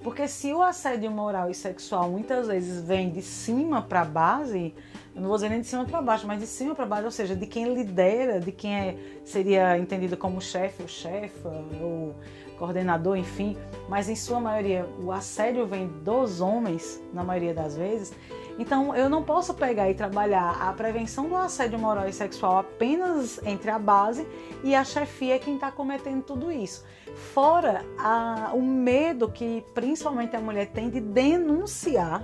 Porque 0.05 0.29
se 0.29 0.53
o 0.53 0.63
assédio 0.63 1.11
moral 1.11 1.51
e 1.51 1.55
sexual 1.55 2.09
muitas 2.11 2.47
vezes 2.47 2.81
vem 2.87 3.11
de 3.11 3.21
cima 3.21 3.83
para 3.83 4.05
base, 4.05 4.73
eu 5.15 5.21
não 5.21 5.29
vou 5.29 5.37
dizer 5.37 5.49
nem 5.49 5.61
de 5.61 5.67
cima 5.67 5.85
para 5.85 6.01
baixo, 6.01 6.27
mas 6.29 6.39
de 6.39 6.47
cima 6.47 6.77
para 6.77 6.87
baixo, 6.87 7.07
ou 7.07 7.11
seja, 7.11 7.35
de 7.35 7.47
quem 7.47 7.75
lidera, 7.75 8.39
de 8.39 8.53
quem 8.53 8.73
é, 8.73 8.97
seria 9.25 9.77
entendido 9.77 10.17
como 10.17 10.41
chefe 10.41 10.83
ou 10.83 10.89
chefa, 10.89 11.49
ou 11.81 12.15
coordenador, 12.57 13.17
enfim, 13.17 13.57
mas 13.89 14.09
em 14.09 14.15
sua 14.15 14.39
maioria 14.39 14.87
o 15.03 15.11
assédio 15.11 15.67
vem 15.67 15.89
dos 15.89 16.41
homens, 16.41 17.03
na 17.13 17.25
maioria 17.25 17.53
das 17.53 17.77
vezes. 17.77 18.13
Então 18.59 18.95
eu 18.95 19.09
não 19.09 19.23
posso 19.23 19.53
pegar 19.55 19.91
e 19.91 19.95
trabalhar 19.95 20.57
a 20.61 20.73
prevenção 20.73 21.29
do 21.29 21.37
assédio 21.37 21.79
moral 21.79 22.09
e 22.09 22.13
sexual 22.13 22.59
apenas 22.59 23.41
entre 23.45 23.71
a 23.71 23.79
base 23.79 24.27
e 24.63 24.75
a 24.75 24.85
chefia 24.85 25.39
quem 25.39 25.57
está 25.57 25.73
cometendo 25.73 26.23
tudo 26.23 26.53
isso. 26.53 26.85
Fora 27.33 27.85
a, 27.99 28.53
o 28.55 28.63
medo 28.63 29.29
que 29.29 29.65
principalmente 29.75 30.37
a 30.37 30.41
mulher 30.41 30.69
tem 30.69 30.89
de 30.89 31.01
denunciar 31.01 32.23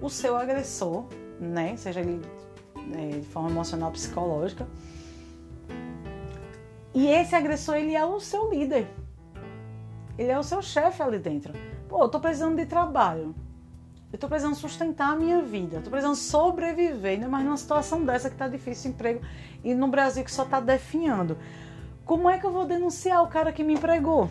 o 0.00 0.08
seu 0.08 0.36
agressor, 0.36 1.04
né? 1.38 1.76
Seja 1.76 2.00
ele 2.00 2.22
né, 2.86 3.18
de 3.20 3.26
forma 3.26 3.50
emocional, 3.50 3.90
psicológica. 3.90 4.66
E 6.94 7.06
esse 7.08 7.34
agressor 7.34 7.76
ele 7.76 7.94
é 7.94 8.04
o 8.04 8.20
seu 8.20 8.50
líder. 8.50 8.86
Ele 10.16 10.30
é 10.30 10.38
o 10.38 10.42
seu 10.42 10.62
chefe 10.62 11.02
ali 11.02 11.18
dentro. 11.18 11.52
Pô, 11.88 12.04
eu 12.04 12.08
tô 12.08 12.20
precisando 12.20 12.56
de 12.56 12.66
trabalho. 12.66 13.34
Eu 14.14 14.18
tô 14.18 14.28
precisando 14.28 14.54
sustentar 14.54 15.10
a 15.10 15.16
minha 15.16 15.42
vida. 15.42 15.80
Tô 15.80 15.90
precisando 15.90 16.14
sobreviver, 16.14 17.14
ainda 17.14 17.28
mais 17.28 17.44
numa 17.44 17.56
situação 17.56 18.04
dessa 18.04 18.30
que 18.30 18.36
tá 18.36 18.46
difícil 18.46 18.92
emprego 18.92 19.20
e 19.64 19.74
no 19.74 19.88
Brasil 19.88 20.22
que 20.22 20.30
só 20.30 20.44
tá 20.44 20.60
definhando. 20.60 21.36
Como 22.04 22.30
é 22.30 22.38
que 22.38 22.46
eu 22.46 22.52
vou 22.52 22.64
denunciar 22.64 23.24
o 23.24 23.26
cara 23.26 23.50
que 23.50 23.64
me 23.64 23.74
empregou? 23.74 24.30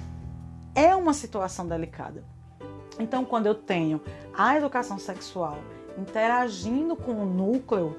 É 0.73 0.95
uma 0.95 1.13
situação 1.13 1.67
delicada. 1.67 2.23
Então, 2.97 3.25
quando 3.25 3.47
eu 3.47 3.55
tenho 3.55 3.99
a 4.33 4.55
educação 4.55 4.97
sexual 4.97 5.57
interagindo 5.97 6.95
com 6.95 7.21
o 7.21 7.25
núcleo 7.25 7.97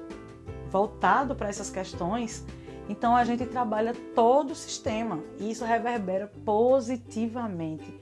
voltado 0.71 1.35
para 1.35 1.49
essas 1.49 1.69
questões, 1.69 2.43
então 2.89 3.15
a 3.15 3.23
gente 3.23 3.45
trabalha 3.45 3.93
todo 4.15 4.53
o 4.53 4.55
sistema 4.55 5.19
e 5.39 5.51
isso 5.51 5.63
reverbera 5.63 6.31
positivamente 6.43 7.95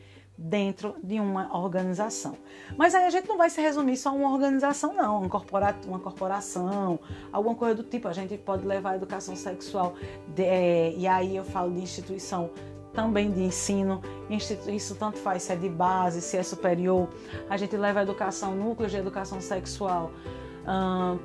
dentro 0.43 0.95
de 1.01 1.21
uma 1.21 1.57
organização. 1.57 2.38
Mas 2.77 2.93
aí 2.93 3.05
a 3.05 3.09
gente 3.09 3.29
não 3.29 3.38
vai 3.38 3.50
se 3.50 3.62
resumir 3.62 3.95
só 3.95 4.09
a 4.09 4.12
uma 4.12 4.29
organização, 4.29 4.93
não, 4.93 5.19
uma, 5.19 5.29
corpora 5.29 5.73
uma 5.88 6.00
corporação, 6.00 7.00
alguma 7.31 7.55
coisa 7.55 7.75
do 7.75 7.83
tipo. 7.83 8.09
A 8.09 8.13
gente 8.13 8.38
pode 8.38 8.67
levar 8.67 8.91
a 8.91 8.95
educação 8.97 9.38
sexual, 9.38 9.93
de, 10.27 10.43
é, 10.43 10.93
e 10.97 11.07
aí 11.07 11.38
eu 11.38 11.45
falo 11.45 11.71
de 11.71 11.81
instituição 11.81 12.50
também 12.91 13.31
de 13.31 13.41
ensino, 13.41 14.01
isso 14.29 14.95
tanto 14.95 15.17
faz 15.17 15.43
se 15.43 15.53
é 15.53 15.55
de 15.55 15.69
base, 15.69 16.21
se 16.21 16.38
é 16.38 16.43
superior. 16.43 17.07
A 17.50 17.57
gente 17.57 17.75
leva 17.75 18.01
a 18.01 18.03
educação, 18.03 18.53
núcleos 18.53 18.91
de 18.91 18.97
educação 18.97 19.41
sexual 19.41 20.12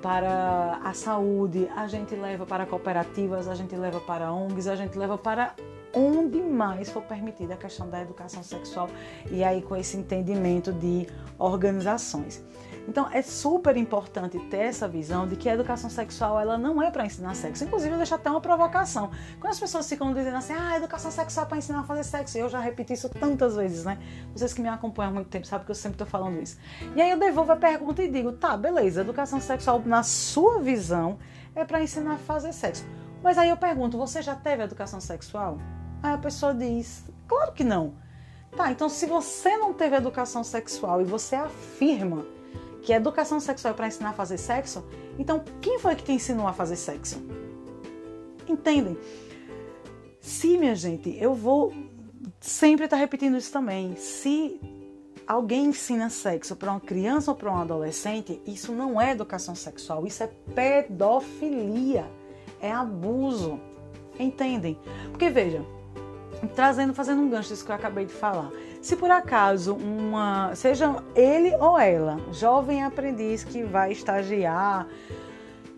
para 0.00 0.80
a 0.82 0.92
saúde, 0.94 1.68
a 1.76 1.86
gente 1.86 2.14
leva 2.14 2.46
para 2.46 2.64
cooperativas, 2.66 3.48
a 3.48 3.54
gente 3.54 3.76
leva 3.76 4.00
para 4.00 4.32
ONGs, 4.32 4.66
a 4.66 4.76
gente 4.76 4.96
leva 4.96 5.18
para 5.18 5.54
onde 5.92 6.40
mais 6.40 6.90
for 6.90 7.02
permitida 7.02 7.54
a 7.54 7.56
questão 7.56 7.88
da 7.88 8.00
educação 8.00 8.42
sexual 8.42 8.88
e 9.30 9.42
aí 9.42 9.62
com 9.62 9.76
esse 9.76 9.96
entendimento 9.96 10.72
de 10.72 11.06
organizações. 11.38 12.44
Então 12.88 13.06
é 13.12 13.20
super 13.20 13.76
importante 13.76 14.38
ter 14.48 14.60
essa 14.60 14.88
visão 14.88 15.28
de 15.28 15.36
que 15.36 15.46
a 15.46 15.52
educação 15.52 15.90
sexual 15.90 16.40
ela 16.40 16.56
não 16.56 16.82
é 16.82 16.90
para 16.90 17.04
ensinar 17.04 17.34
sexo. 17.34 17.64
Inclusive 17.64 17.92
eu 17.92 17.98
deixo 17.98 18.14
até 18.14 18.30
uma 18.30 18.40
provocação. 18.40 19.10
Quando 19.38 19.52
as 19.52 19.60
pessoas 19.60 19.86
ficam 19.86 20.14
dizendo 20.14 20.36
assim, 20.38 20.54
ah, 20.54 20.70
a 20.70 20.76
educação 20.78 21.10
sexual 21.10 21.44
é 21.44 21.48
para 21.50 21.58
ensinar 21.58 21.80
a 21.80 21.84
fazer 21.84 22.02
sexo, 22.02 22.38
eu 22.38 22.48
já 22.48 22.58
repeti 22.58 22.94
isso 22.94 23.10
tantas 23.10 23.56
vezes, 23.56 23.84
né? 23.84 23.98
Vocês 24.34 24.54
que 24.54 24.62
me 24.62 24.68
acompanham 24.68 25.10
há 25.10 25.14
muito 25.14 25.28
tempo 25.28 25.46
sabem 25.46 25.66
que 25.66 25.70
eu 25.70 25.74
sempre 25.74 25.96
estou 25.96 26.06
falando 26.06 26.40
isso. 26.40 26.58
E 26.96 27.02
aí 27.02 27.10
eu 27.10 27.18
devolvo 27.18 27.52
a 27.52 27.56
pergunta 27.56 28.02
e 28.02 28.08
digo, 28.08 28.32
tá, 28.32 28.56
beleza, 28.56 29.02
educação 29.02 29.38
sexual 29.38 29.82
na 29.84 30.02
sua 30.02 30.58
visão 30.58 31.18
é 31.54 31.66
para 31.66 31.82
ensinar 31.82 32.14
a 32.14 32.18
fazer 32.18 32.54
sexo. 32.54 32.86
Mas 33.22 33.36
aí 33.36 33.50
eu 33.50 33.56
pergunto, 33.56 33.98
você 33.98 34.22
já 34.22 34.34
teve 34.34 34.62
educação 34.62 34.98
sexual? 34.98 35.58
Aí 36.02 36.14
a 36.14 36.18
pessoa 36.18 36.54
diz, 36.54 37.04
claro 37.26 37.52
que 37.52 37.64
não. 37.64 37.94
Tá, 38.56 38.70
então 38.72 38.88
se 38.88 39.06
você 39.06 39.56
não 39.56 39.72
teve 39.72 39.96
educação 39.96 40.42
sexual 40.42 41.00
e 41.00 41.04
você 41.04 41.36
afirma 41.36 42.24
que 42.82 42.92
educação 42.92 43.38
sexual 43.38 43.74
é 43.74 43.76
para 43.76 43.86
ensinar 43.88 44.10
a 44.10 44.14
fazer 44.14 44.38
sexo, 44.38 44.84
então 45.18 45.44
quem 45.60 45.78
foi 45.78 45.94
que 45.94 46.04
te 46.04 46.12
ensinou 46.12 46.46
a 46.46 46.52
fazer 46.52 46.76
sexo? 46.76 47.22
Entendem? 48.48 48.96
Se, 50.20 50.56
minha 50.56 50.74
gente, 50.74 51.16
eu 51.20 51.34
vou 51.34 51.72
sempre 52.40 52.84
estar 52.84 52.96
tá 52.96 53.00
repetindo 53.00 53.36
isso 53.36 53.52
também. 53.52 53.94
Se 53.96 54.60
alguém 55.26 55.66
ensina 55.66 56.08
sexo 56.08 56.56
para 56.56 56.70
uma 56.70 56.80
criança 56.80 57.30
ou 57.30 57.36
para 57.36 57.52
um 57.52 57.56
adolescente, 57.56 58.40
isso 58.46 58.72
não 58.72 59.00
é 59.00 59.12
educação 59.12 59.54
sexual, 59.54 60.06
isso 60.06 60.22
é 60.22 60.30
pedofilia, 60.54 62.06
é 62.60 62.72
abuso. 62.72 63.60
Entendem? 64.18 64.78
Porque 65.10 65.30
veja, 65.30 65.64
trazendo, 66.46 66.94
fazendo 66.94 67.20
um 67.22 67.28
gancho 67.28 67.48
disso 67.48 67.64
que 67.64 67.70
eu 67.70 67.74
acabei 67.76 68.04
de 68.06 68.12
falar. 68.12 68.50
Se 68.80 68.96
por 68.96 69.10
acaso 69.10 69.74
uma, 69.74 70.54
seja 70.54 71.02
ele 71.14 71.54
ou 71.56 71.78
ela, 71.78 72.18
jovem 72.32 72.84
aprendiz 72.84 73.42
que 73.42 73.62
vai 73.62 73.92
estagiar, 73.92 74.86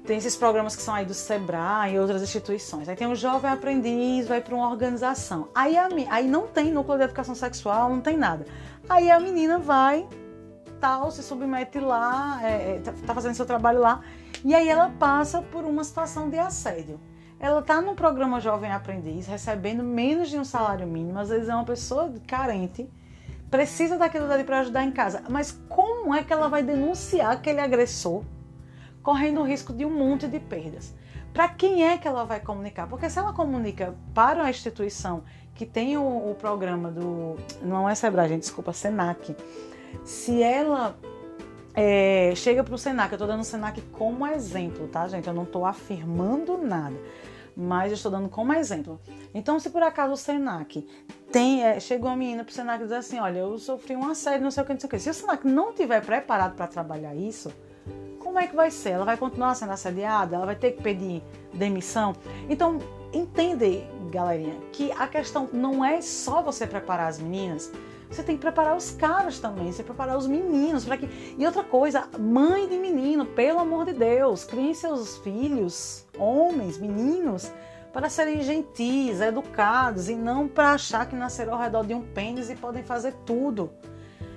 tem 0.04 0.18
esses 0.18 0.36
programas 0.36 0.74
que 0.74 0.82
são 0.82 0.94
aí 0.94 1.04
do 1.04 1.14
Sebrae 1.14 1.94
e 1.94 1.98
outras 1.98 2.22
instituições. 2.22 2.88
Aí 2.88 2.96
tem 2.96 3.06
um 3.06 3.14
jovem 3.14 3.50
aprendiz, 3.50 4.26
vai 4.26 4.40
para 4.40 4.54
uma 4.54 4.68
organização. 4.68 5.48
Aí, 5.54 5.76
a, 5.76 5.88
aí 6.10 6.26
não 6.26 6.46
tem 6.46 6.72
núcleo 6.72 6.98
de 6.98 7.04
educação 7.04 7.34
sexual, 7.34 7.90
não 7.90 8.00
tem 8.00 8.16
nada. 8.16 8.46
Aí 8.88 9.10
a 9.10 9.20
menina 9.20 9.58
vai, 9.58 10.06
tal, 10.80 11.10
se 11.10 11.22
submete 11.22 11.78
lá, 11.78 12.40
é, 12.42 12.76
é 12.76 12.80
tá, 12.80 12.92
tá 13.06 13.14
fazendo 13.14 13.34
seu 13.34 13.46
trabalho 13.46 13.80
lá, 13.80 14.00
e 14.44 14.54
aí 14.54 14.68
ela 14.68 14.90
passa 14.98 15.42
por 15.42 15.64
uma 15.64 15.84
situação 15.84 16.28
de 16.28 16.38
assédio 16.38 16.98
ela 17.40 17.60
está 17.60 17.80
no 17.80 17.94
programa 17.94 18.38
Jovem 18.38 18.70
Aprendiz, 18.70 19.26
recebendo 19.26 19.82
menos 19.82 20.28
de 20.28 20.38
um 20.38 20.44
salário 20.44 20.86
mínimo, 20.86 21.18
às 21.18 21.30
vezes 21.30 21.48
é 21.48 21.54
uma 21.54 21.64
pessoa 21.64 22.12
carente, 22.26 22.86
precisa 23.50 23.96
daquilo 23.96 24.28
dali 24.28 24.44
para 24.44 24.60
ajudar 24.60 24.84
em 24.84 24.92
casa. 24.92 25.22
Mas 25.28 25.58
como 25.66 26.14
é 26.14 26.22
que 26.22 26.32
ela 26.32 26.48
vai 26.48 26.62
denunciar 26.62 27.32
aquele 27.32 27.58
agressor, 27.58 28.22
correndo 29.02 29.40
o 29.40 29.44
risco 29.44 29.72
de 29.72 29.86
um 29.86 29.90
monte 29.90 30.28
de 30.28 30.38
perdas? 30.38 30.94
Para 31.32 31.48
quem 31.48 31.88
é 31.88 31.96
que 31.96 32.06
ela 32.06 32.24
vai 32.24 32.40
comunicar? 32.40 32.86
Porque 32.86 33.08
se 33.08 33.18
ela 33.18 33.32
comunica 33.32 33.94
para 34.12 34.44
a 34.44 34.50
instituição 34.50 35.22
que 35.54 35.64
tem 35.64 35.96
o, 35.96 36.30
o 36.30 36.34
programa 36.34 36.90
do. 36.90 37.36
Não 37.62 37.88
é 37.88 37.94
Sebrae, 37.94 38.28
gente, 38.28 38.42
desculpa, 38.42 38.72
Senac. 38.72 39.34
Se 40.04 40.42
ela 40.42 40.96
é, 41.74 42.32
chega 42.34 42.64
para 42.64 42.74
o 42.74 42.78
Senac, 42.78 43.12
eu 43.12 43.16
estou 43.16 43.28
dando 43.28 43.40
o 43.40 43.44
Senac 43.44 43.80
como 43.92 44.26
exemplo, 44.26 44.88
tá, 44.88 45.06
gente? 45.08 45.26
Eu 45.26 45.34
não 45.34 45.44
estou 45.44 45.64
afirmando 45.64 46.58
nada 46.58 46.96
mas 47.56 47.90
eu 47.90 47.96
estou 47.96 48.10
dando 48.10 48.28
como 48.28 48.52
exemplo. 48.54 48.98
Então, 49.34 49.58
se 49.60 49.68
por 49.68 49.82
acaso 49.82 50.14
o 50.14 50.16
Senac 50.16 50.86
tem, 51.30 51.62
é, 51.62 51.78
chegou 51.78 52.08
uma 52.08 52.16
menina 52.16 52.42
para 52.42 52.50
o 52.50 52.54
Senac 52.54 52.82
e 52.82 52.86
diz 52.86 52.92
assim: 52.92 53.18
Olha, 53.20 53.40
eu 53.40 53.58
sofri 53.58 53.94
um 53.94 54.08
assédio, 54.08 54.42
não 54.42 54.50
sei 54.50 54.62
o 54.62 54.66
que, 54.66 54.72
não 54.72 54.80
sei 54.80 54.86
o 54.86 54.90
que. 54.90 54.98
Se 54.98 55.10
o 55.10 55.14
Senac 55.14 55.46
não 55.46 55.72
tiver 55.72 56.00
preparado 56.04 56.54
para 56.54 56.66
trabalhar 56.66 57.14
isso, 57.14 57.52
como 58.18 58.38
é 58.38 58.46
que 58.46 58.56
vai 58.56 58.70
ser? 58.70 58.90
Ela 58.90 59.04
vai 59.04 59.16
continuar 59.16 59.54
sendo 59.54 59.72
assediada? 59.72 60.36
Ela 60.36 60.46
vai 60.46 60.56
ter 60.56 60.72
que 60.72 60.82
pedir 60.82 61.22
demissão? 61.52 62.14
Então, 62.48 62.78
entende, 63.12 63.84
galerinha, 64.10 64.56
que 64.72 64.90
a 64.92 65.06
questão 65.06 65.48
não 65.52 65.84
é 65.84 66.00
só 66.00 66.42
você 66.42 66.66
preparar 66.66 67.08
as 67.08 67.18
meninas 67.18 67.70
você 68.10 68.24
tem 68.24 68.36
que 68.36 68.42
preparar 68.42 68.76
os 68.76 68.90
caras 68.90 69.38
também, 69.38 69.70
você 69.70 69.84
preparar 69.84 70.18
os 70.18 70.26
meninos 70.26 70.84
para 70.84 70.96
que. 70.96 71.08
E 71.38 71.46
outra 71.46 71.62
coisa, 71.62 72.08
mãe 72.18 72.68
de 72.68 72.76
menino, 72.76 73.24
pelo 73.24 73.60
amor 73.60 73.84
de 73.84 73.92
Deus, 73.92 74.42
criem 74.42 74.74
seus 74.74 75.18
filhos, 75.18 76.04
homens, 76.18 76.76
meninos, 76.76 77.52
para 77.92 78.08
serem 78.08 78.42
gentis, 78.42 79.20
educados 79.20 80.08
e 80.08 80.16
não 80.16 80.48
para 80.48 80.72
achar 80.72 81.08
que 81.08 81.14
nasceram 81.14 81.54
ao 81.54 81.60
redor 81.60 81.86
de 81.86 81.94
um 81.94 82.02
pênis 82.02 82.50
e 82.50 82.56
podem 82.56 82.82
fazer 82.82 83.14
tudo. 83.24 83.70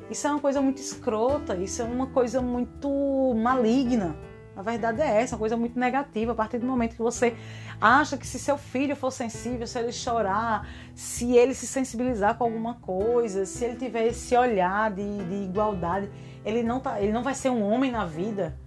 Isso 0.10 0.28
é 0.28 0.30
uma 0.30 0.40
coisa 0.40 0.62
muito 0.62 0.78
escrota, 0.78 1.56
isso 1.56 1.82
é 1.82 1.86
uma 1.86 2.08
coisa 2.08 2.42
muito 2.42 3.34
maligna. 3.36 4.16
A 4.56 4.62
verdade 4.62 5.02
é 5.02 5.22
essa, 5.22 5.36
uma 5.36 5.40
coisa 5.40 5.58
muito 5.58 5.80
negativa. 5.80 6.32
A 6.32 6.36
partir 6.36 6.60
do 6.60 6.66
momento 6.66 6.96
que 6.96 7.02
você 7.02 7.36
acha 7.82 8.18
que 8.18 8.28
se 8.28 8.38
seu 8.38 8.58
filho 8.58 8.96
for 8.96 9.12
sensível, 9.12 9.66
se 9.66 9.80
ele 9.80 9.92
chorar, 9.92 10.68
se 10.94 11.36
ele 11.36 11.56
se 11.56 11.66
sensibilizar 11.66 12.38
com 12.38 12.44
alguma 12.44 12.76
coisa, 12.76 13.46
se 13.46 13.66
ele 13.66 13.76
tiver 13.76 14.08
esse 14.08 14.36
olhar 14.36 14.92
de, 14.92 15.04
de 15.26 15.36
igualdade, 15.44 16.10
ele 16.46 16.62
não, 16.62 16.80
tá, 16.80 17.02
ele 17.02 17.12
não 17.12 17.24
vai 17.24 17.34
ser 17.34 17.50
um 17.50 17.64
homem 17.64 17.92
na 17.92 18.06
vida. 18.06 18.58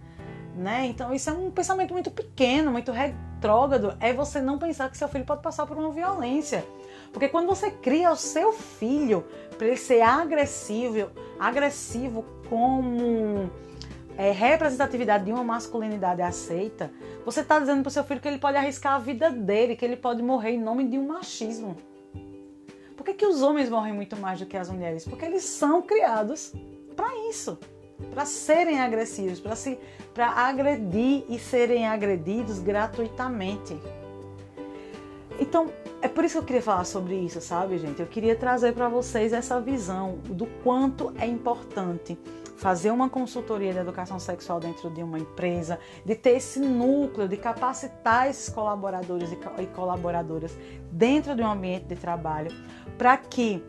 Né? 0.56 0.86
Então 0.86 1.12
isso 1.12 1.30
é 1.30 1.32
um 1.32 1.50
pensamento 1.50 1.92
muito 1.92 2.10
pequeno, 2.10 2.72
muito 2.72 2.90
retrógrado. 2.90 3.96
É 4.00 4.12
você 4.12 4.40
não 4.40 4.58
pensar 4.58 4.90
que 4.90 4.96
seu 4.96 5.06
filho 5.06 5.24
pode 5.24 5.42
passar 5.42 5.66
por 5.66 5.76
uma 5.76 5.92
violência. 5.92 6.64
Porque 7.12 7.28
quando 7.28 7.46
você 7.46 7.70
cria 7.70 8.10
o 8.10 8.16
seu 8.16 8.52
filho 8.52 9.24
para 9.56 9.68
ele 9.68 9.76
ser 9.76 10.02
agressivo, 10.02 11.10
agressivo 11.38 12.24
como 12.48 13.50
representatividade 14.32 15.24
de 15.24 15.32
uma 15.32 15.44
masculinidade 15.44 16.22
aceita, 16.22 16.90
você 17.24 17.40
está 17.40 17.58
dizendo 17.58 17.82
para 17.82 17.88
o 17.88 17.92
seu 17.92 18.04
filho 18.04 18.20
que 18.20 18.28
ele 18.28 18.38
pode 18.38 18.56
arriscar 18.56 18.94
a 18.94 18.98
vida 18.98 19.30
dele, 19.30 19.76
que 19.76 19.84
ele 19.84 19.96
pode 19.96 20.22
morrer 20.22 20.52
em 20.52 20.60
nome 20.60 20.88
de 20.88 20.98
um 20.98 21.06
machismo. 21.06 21.76
Por 22.96 23.04
que, 23.04 23.14
que 23.14 23.26
os 23.26 23.42
homens 23.42 23.68
morrem 23.68 23.92
muito 23.92 24.16
mais 24.16 24.38
do 24.38 24.46
que 24.46 24.56
as 24.56 24.70
mulheres? 24.70 25.04
Porque 25.04 25.24
eles 25.24 25.44
são 25.44 25.82
criados 25.82 26.52
para 26.94 27.28
isso, 27.28 27.58
para 28.10 28.24
serem 28.24 28.80
agressivos, 28.80 29.38
para 29.38 29.54
se, 29.54 29.78
para 30.14 30.28
agredir 30.28 31.24
e 31.28 31.38
serem 31.38 31.86
agredidos 31.86 32.58
gratuitamente. 32.58 33.76
Então, 35.38 35.70
é 36.00 36.08
por 36.08 36.24
isso 36.24 36.34
que 36.34 36.38
eu 36.38 36.46
queria 36.46 36.62
falar 36.62 36.84
sobre 36.84 37.14
isso, 37.16 37.40
sabe, 37.40 37.78
gente? 37.78 38.00
Eu 38.00 38.06
queria 38.06 38.34
trazer 38.34 38.72
para 38.72 38.88
vocês 38.88 39.32
essa 39.32 39.60
visão 39.60 40.18
do 40.24 40.46
quanto 40.62 41.12
é 41.18 41.26
importante 41.26 42.18
fazer 42.56 42.90
uma 42.90 43.08
consultoria 43.08 43.72
de 43.72 43.78
educação 43.78 44.18
sexual 44.18 44.58
dentro 44.58 44.90
de 44.90 45.02
uma 45.02 45.18
empresa, 45.18 45.78
de 46.04 46.14
ter 46.14 46.36
esse 46.36 46.58
núcleo, 46.58 47.28
de 47.28 47.36
capacitar 47.36 48.28
esses 48.28 48.48
colaboradores 48.48 49.30
e 49.32 49.66
colaboradoras 49.66 50.56
dentro 50.90 51.34
de 51.34 51.42
um 51.42 51.50
ambiente 51.50 51.86
de 51.86 51.96
trabalho, 51.96 52.50
para 52.96 53.16
que 53.16 53.62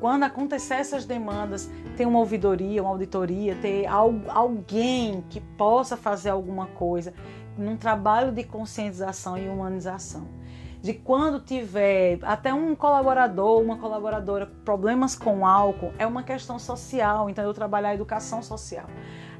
quando 0.00 0.24
acontecer 0.24 0.74
essas 0.74 1.04
demandas, 1.04 1.70
ter 1.96 2.06
uma 2.06 2.18
ouvidoria, 2.18 2.82
uma 2.82 2.90
auditoria, 2.90 3.54
ter 3.56 3.86
alguém 3.86 5.24
que 5.30 5.40
possa 5.40 5.96
fazer 5.96 6.30
alguma 6.30 6.66
coisa 6.66 7.14
num 7.56 7.76
trabalho 7.76 8.32
de 8.32 8.44
conscientização 8.44 9.36
e 9.36 9.48
humanização 9.48 10.37
de 10.80 10.94
quando 10.94 11.40
tiver 11.40 12.18
até 12.22 12.54
um 12.54 12.74
colaborador, 12.74 13.60
uma 13.60 13.78
colaboradora, 13.78 14.46
problemas 14.64 15.16
com 15.16 15.46
álcool, 15.46 15.92
é 15.98 16.06
uma 16.06 16.22
questão 16.22 16.58
social. 16.58 17.28
Então 17.28 17.44
eu 17.44 17.52
trabalho 17.52 17.88
a 17.88 17.94
educação 17.94 18.42
social. 18.42 18.86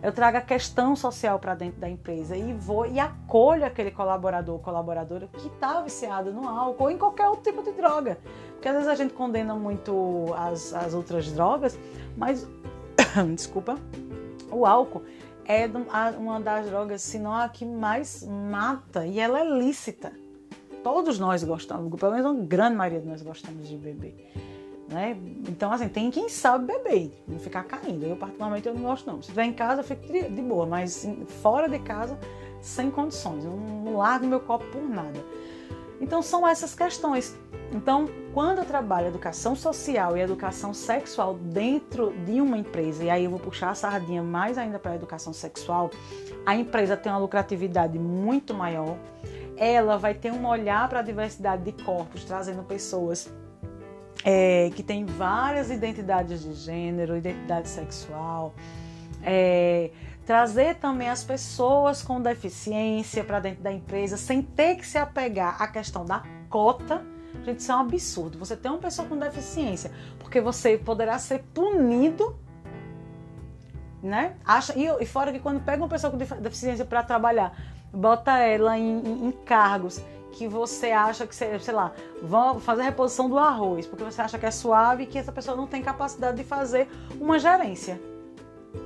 Eu 0.03 0.13
trago 0.13 0.37
a 0.37 0.41
questão 0.41 0.95
social 0.95 1.39
para 1.39 1.55
dentro 1.55 1.81
da 1.81 1.89
empresa 1.89 2.37
e 2.37 2.53
vou 2.53 2.87
e 2.87 3.01
acolho 3.01 3.65
aquele 3.65 3.91
colaborador 3.91 4.55
ou 4.55 4.61
colaboradora 4.61 5.29
que 5.33 5.49
está 5.49 5.81
viciado 5.81 6.33
no 6.33 6.49
álcool 6.49 6.85
ou 6.85 6.91
em 6.91 6.99
qualquer 6.99 7.29
outro 7.29 7.51
tipo 7.51 7.63
de 7.63 7.73
droga. 7.73 8.19
Porque 8.53 8.69
às 8.69 8.75
vezes 8.75 8.89
a 8.89 8.95
gente 8.95 9.15
condena 9.15 9.55
muito 9.55 10.33
as, 10.37 10.73
as 10.73 10.95
outras 10.95 11.31
drogas, 11.33 11.79
mas 12.17 12.47
desculpa, 13.35 13.77
o 14.51 14.65
álcool 14.65 15.03
é 15.45 15.67
uma 16.19 16.41
das 16.41 16.67
drogas, 16.67 17.03
se 17.03 17.19
não 17.19 17.33
a 17.33 17.49
que 17.49 17.65
mais 17.65 18.23
mata 18.23 19.07
e 19.07 19.19
ela 19.19 19.41
é 19.41 19.45
lícita. 19.45 20.13
Todos 20.83 21.19
nós 21.19 21.43
gostamos, 21.45 21.99
pelo 21.99 22.13
menos 22.13 22.31
uma 22.31 22.45
grande 22.45 22.77
maioria 22.77 23.01
de 23.01 23.07
nós 23.07 23.23
gostamos 23.23 23.69
de 23.69 23.77
beber. 23.77 24.15
Né? 24.89 25.19
Então, 25.47 25.71
assim, 25.71 25.89
tem 25.89 26.11
quem 26.11 26.29
sabe 26.29 26.67
beber, 26.67 27.13
não 27.27 27.39
ficar 27.39 27.65
caindo. 27.65 28.05
Eu, 28.05 28.17
particularmente, 28.17 28.67
eu 28.67 28.75
não 28.75 28.83
gosto, 28.83 29.07
não. 29.07 29.17
Se 29.17 29.23
estiver 29.23 29.45
em 29.45 29.53
casa, 29.53 29.81
eu 29.81 29.85
fico 29.85 30.11
de 30.11 30.43
boa, 30.43 30.65
mas 30.65 31.07
fora 31.43 31.69
de 31.69 31.79
casa, 31.79 32.19
sem 32.63 32.91
condições. 32.91 33.45
Eu 33.45 33.51
não 33.51 33.97
largo 33.97 34.27
meu 34.27 34.41
copo 34.41 34.65
por 34.67 34.83
nada. 34.83 35.23
Então, 36.01 36.23
são 36.23 36.47
essas 36.47 36.75
questões. 36.75 37.37
Então, 37.71 38.09
quando 38.33 38.59
eu 38.59 38.65
trabalho 38.65 39.09
educação 39.09 39.55
social 39.55 40.17
e 40.17 40.21
educação 40.21 40.73
sexual 40.73 41.35
dentro 41.35 42.15
de 42.25 42.41
uma 42.41 42.57
empresa, 42.57 43.05
e 43.05 43.11
aí 43.11 43.25
eu 43.25 43.31
vou 43.31 43.41
puxar 43.41 43.71
a 43.71 43.75
sardinha 43.75 44.23
mais 44.23 44.57
ainda 44.57 44.79
para 44.79 44.93
a 44.93 44.95
educação 44.95 45.35
sexual, 45.35 45.91
a 46.47 46.57
empresa 46.57 46.97
tem 46.97 47.11
uma 47.13 47.19
lucratividade 47.19 47.99
muito 47.99 48.55
maior 48.55 48.97
ela 49.59 49.99
vai 49.99 50.15
ter 50.15 50.33
um 50.33 50.47
olhar 50.47 50.89
para 50.89 51.01
a 51.01 51.03
diversidade 51.03 51.65
de 51.65 51.85
corpos, 51.85 52.25
trazendo 52.25 52.63
pessoas 52.63 53.29
é, 54.25 54.71
que 54.75 54.83
têm 54.83 55.05
várias 55.05 55.71
identidades 55.71 56.43
de 56.43 56.55
gênero, 56.55 57.17
identidade 57.17 57.69
sexual. 57.69 58.55
É, 59.23 59.91
trazer 60.25 60.77
também 60.77 61.09
as 61.09 61.25
pessoas 61.25 62.03
com 62.03 62.21
deficiência 62.21 63.25
para 63.25 63.41
dentro 63.41 63.63
da 63.63 63.73
empresa, 63.73 64.17
sem 64.17 64.43
ter 64.43 64.77
que 64.77 64.87
se 64.87 64.97
apegar 64.97 65.61
à 65.61 65.67
questão 65.67 66.05
da 66.05 66.23
cota. 66.49 67.05
Gente, 67.45 67.59
isso 67.59 67.73
é 67.73 67.77
um 67.77 67.81
absurdo. 67.81 68.39
Você 68.39 68.57
tem 68.57 68.71
uma 68.71 68.79
pessoa 68.79 69.09
com 69.09 69.17
deficiência, 69.17 69.91
porque 70.21 70.41
você 70.41 70.79
poderá 70.79 71.19
ser 71.19 71.43
punido 71.53 72.39
né? 74.03 74.35
Acha, 74.45 74.73
e, 74.77 74.87
e 75.03 75.07
fora 75.07 75.33
que 75.33 75.39
quando 75.39 75.61
pega 75.61 75.83
uma 75.83 75.89
pessoa 75.89 76.11
com 76.11 76.17
deficiência 76.17 76.85
para 76.85 77.03
trabalhar, 77.03 77.57
bota 77.93 78.39
ela 78.39 78.79
em, 78.79 79.01
em, 79.01 79.29
em 79.29 79.33
cargos 79.33 80.01
que 80.33 80.47
você 80.47 80.93
acha 80.93 81.27
que, 81.27 81.35
sei 81.35 81.59
lá, 81.73 81.93
vão 82.23 82.61
fazer 82.61 82.83
a 82.83 82.85
reposição 82.85 83.29
do 83.29 83.39
arroz, 83.39 83.87
porque 83.87 84.05
você 84.05 84.23
acha 84.23 84.39
que 84.39 84.47
é 84.47 84.51
suave 84.51 85.03
e 85.03 85.07
que 85.07 85.19
essa 85.19 85.33
pessoa 85.33 85.57
não 85.57 85.67
tem 85.67 85.83
capacidade 85.83 86.37
de 86.37 86.45
fazer 86.45 86.89
uma 87.21 87.39
gerência. 87.39 88.01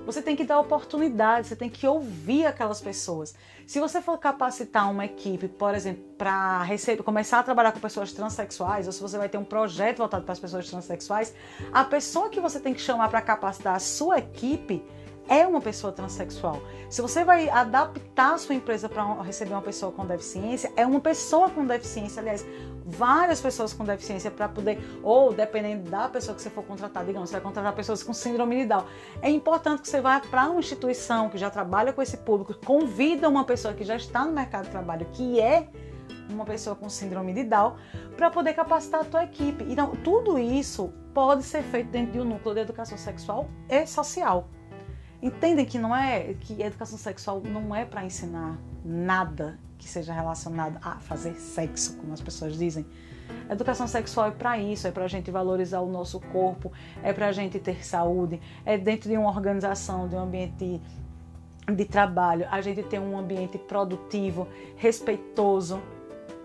Você 0.07 0.22
tem 0.22 0.35
que 0.35 0.44
dar 0.44 0.59
oportunidade, 0.59 1.48
você 1.48 1.57
tem 1.57 1.68
que 1.68 1.87
ouvir 1.87 2.46
aquelas 2.46 2.81
pessoas. 2.81 3.35
Se 3.66 3.81
você 3.81 4.01
for 4.01 4.16
capacitar 4.18 4.90
uma 4.90 5.05
equipe, 5.05 5.48
por 5.48 5.75
exemplo, 5.75 6.03
para 6.16 6.66
começar 7.05 7.40
a 7.40 7.42
trabalhar 7.42 7.72
com 7.72 7.81
pessoas 7.81 8.12
transexuais, 8.12 8.87
ou 8.87 8.92
se 8.92 9.03
você 9.03 9.18
vai 9.18 9.29
ter 9.29 9.38
um 9.38 9.44
projeto 9.44 9.98
voltado 9.98 10.25
para 10.25 10.33
as 10.33 10.40
pessoas 10.40 10.68
transexuais, 10.68 11.35
a 11.72 11.85
pessoa 11.85 12.31
que 12.31 12.40
você 12.40 12.59
tem 12.61 12.72
que 12.72 12.81
chamar 12.81 13.09
para 13.09 13.20
capacitar 13.20 13.75
a 13.75 13.81
sua 13.81 14.18
equipe 14.18 14.83
é 15.28 15.46
uma 15.46 15.61
pessoa 15.61 15.92
transexual. 15.92 16.61
Se 16.90 17.00
você 17.00 17.24
vai 17.24 17.48
adaptar 17.48 18.35
a 18.35 18.38
sua 18.38 18.54
empresa 18.54 18.88
para 18.88 19.22
receber 19.22 19.52
uma 19.52 19.62
pessoa 19.62 19.92
com 19.92 20.04
deficiência, 20.04 20.72
é 20.76 20.87
uma 20.87 21.00
pessoa 21.00 21.48
com 21.48 21.66
deficiência, 21.66 22.20
aliás, 22.20 22.44
várias 22.85 23.40
pessoas 23.40 23.72
com 23.72 23.85
deficiência 23.85 24.30
para 24.30 24.48
poder, 24.48 24.78
ou 25.02 25.32
dependendo 25.32 25.90
da 25.90 26.08
pessoa 26.08 26.35
que 26.35 26.42
você 26.42 26.50
for 26.50 26.64
contratar, 26.64 27.04
digamos, 27.04 27.30
você 27.30 27.37
vai 27.37 27.42
contratar 27.42 27.74
pessoas 27.74 28.02
com 28.02 28.12
síndrome 28.12 28.62
de 28.62 28.66
Down. 28.66 28.85
É 29.20 29.30
importante 29.30 29.82
que 29.82 29.88
você 29.88 30.00
vá 30.00 30.20
para 30.20 30.50
uma 30.50 30.61
instituição 30.61 31.28
que 31.28 31.38
já 31.38 31.50
trabalha 31.50 31.92
com 31.92 32.02
esse 32.02 32.16
público, 32.18 32.54
convida 32.64 33.28
uma 33.28 33.44
pessoa 33.44 33.72
que 33.74 33.85
já 33.85 33.96
está 33.96 34.24
no 34.24 34.32
mercado 34.32 34.64
de 34.64 34.70
trabalho, 34.70 35.06
que 35.12 35.40
é 35.40 35.68
uma 36.28 36.44
pessoa 36.44 36.74
com 36.74 36.88
síndrome 36.88 37.32
de 37.32 37.44
Down, 37.44 37.74
para 38.16 38.30
poder 38.30 38.54
capacitar 38.54 39.00
a 39.00 39.04
tua 39.04 39.24
equipe. 39.24 39.64
Então, 39.68 39.94
tudo 39.96 40.38
isso 40.38 40.92
pode 41.14 41.42
ser 41.42 41.62
feito 41.62 41.90
dentro 41.90 42.12
de 42.12 42.20
um 42.20 42.24
núcleo 42.24 42.54
de 42.54 42.61
educação 42.61 42.96
sexual 42.96 43.48
e 43.68 43.87
social. 43.87 44.48
Entendem 45.22 45.64
que 45.64 45.78
não 45.78 45.94
é 45.94 46.35
que 46.35 46.61
educação 46.61 46.98
sexual 46.98 47.40
não 47.40 47.74
é 47.74 47.85
para 47.85 48.04
ensinar 48.04 48.58
nada 48.85 49.56
que 49.78 49.88
seja 49.88 50.12
relacionado 50.12 50.78
a 50.82 50.98
fazer 50.98 51.35
sexo, 51.35 51.96
como 51.96 52.12
as 52.12 52.20
pessoas 52.20 52.58
dizem. 52.58 52.85
Educação 53.48 53.87
sexual 53.87 54.28
é 54.28 54.30
para 54.32 54.58
isso, 54.58 54.87
é 54.87 54.90
para 54.90 55.04
a 55.04 55.08
gente 55.08 55.30
valorizar 55.30 55.80
o 55.80 55.90
nosso 55.90 56.18
corpo, 56.18 56.72
é 57.02 57.12
para 57.12 57.28
a 57.28 57.32
gente 57.32 57.58
ter 57.61 57.85
saúde, 57.85 58.40
é 58.64 58.76
dentro 58.76 59.08
de 59.08 59.16
uma 59.16 59.28
organização, 59.28 60.08
de 60.08 60.16
um 60.16 60.20
ambiente 60.20 60.80
de 61.72 61.85
trabalho, 61.85 62.46
a 62.50 62.61
gente 62.61 62.82
ter 62.82 62.98
um 62.98 63.16
ambiente 63.16 63.58
produtivo, 63.58 64.48
respeitoso, 64.76 65.80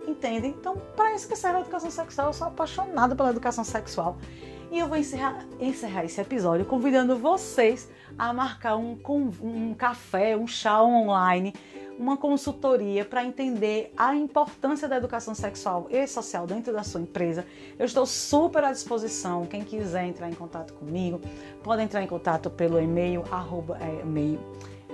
entende? 0.07 0.47
Então, 0.47 0.77
para 0.95 1.15
isso 1.15 1.27
que 1.27 1.35
serve 1.35 1.57
a 1.57 1.61
educação 1.61 1.89
sexual, 1.89 2.27
eu 2.27 2.33
sou 2.33 2.47
apaixonada 2.47 3.15
pela 3.15 3.31
educação 3.31 3.63
sexual. 3.63 4.17
E 4.69 4.79
eu 4.79 4.87
vou 4.87 4.97
encerrar, 4.97 5.45
encerrar 5.59 6.03
esse 6.03 6.19
episódio 6.19 6.65
convidando 6.65 7.17
vocês 7.17 7.89
a 8.17 8.33
marcar 8.33 8.75
um, 8.75 8.97
um 9.41 9.73
café, 9.73 10.35
um 10.35 10.45
chá 10.45 10.83
online, 10.83 11.53
uma 11.97 12.17
consultoria 12.17 13.05
para 13.05 13.23
entender 13.23 13.93
a 13.95 14.13
importância 14.13 14.87
da 14.87 14.97
educação 14.97 15.33
sexual 15.33 15.87
e 15.89 16.05
social 16.05 16.45
dentro 16.45 16.73
da 16.73 16.83
sua 16.83 16.99
empresa. 16.99 17.45
Eu 17.79 17.85
estou 17.85 18.05
super 18.05 18.63
à 18.63 18.71
disposição. 18.71 19.45
Quem 19.45 19.63
quiser 19.63 20.05
entrar 20.05 20.29
em 20.29 20.33
contato 20.33 20.73
comigo, 20.73 21.21
pode 21.63 21.81
entrar 21.81 22.03
em 22.03 22.07
contato 22.07 22.49
pelo 22.49 22.79
e-mail, 22.79 23.23
arroba, 23.31 23.77
é, 23.79 24.01
e-mail 24.01 24.39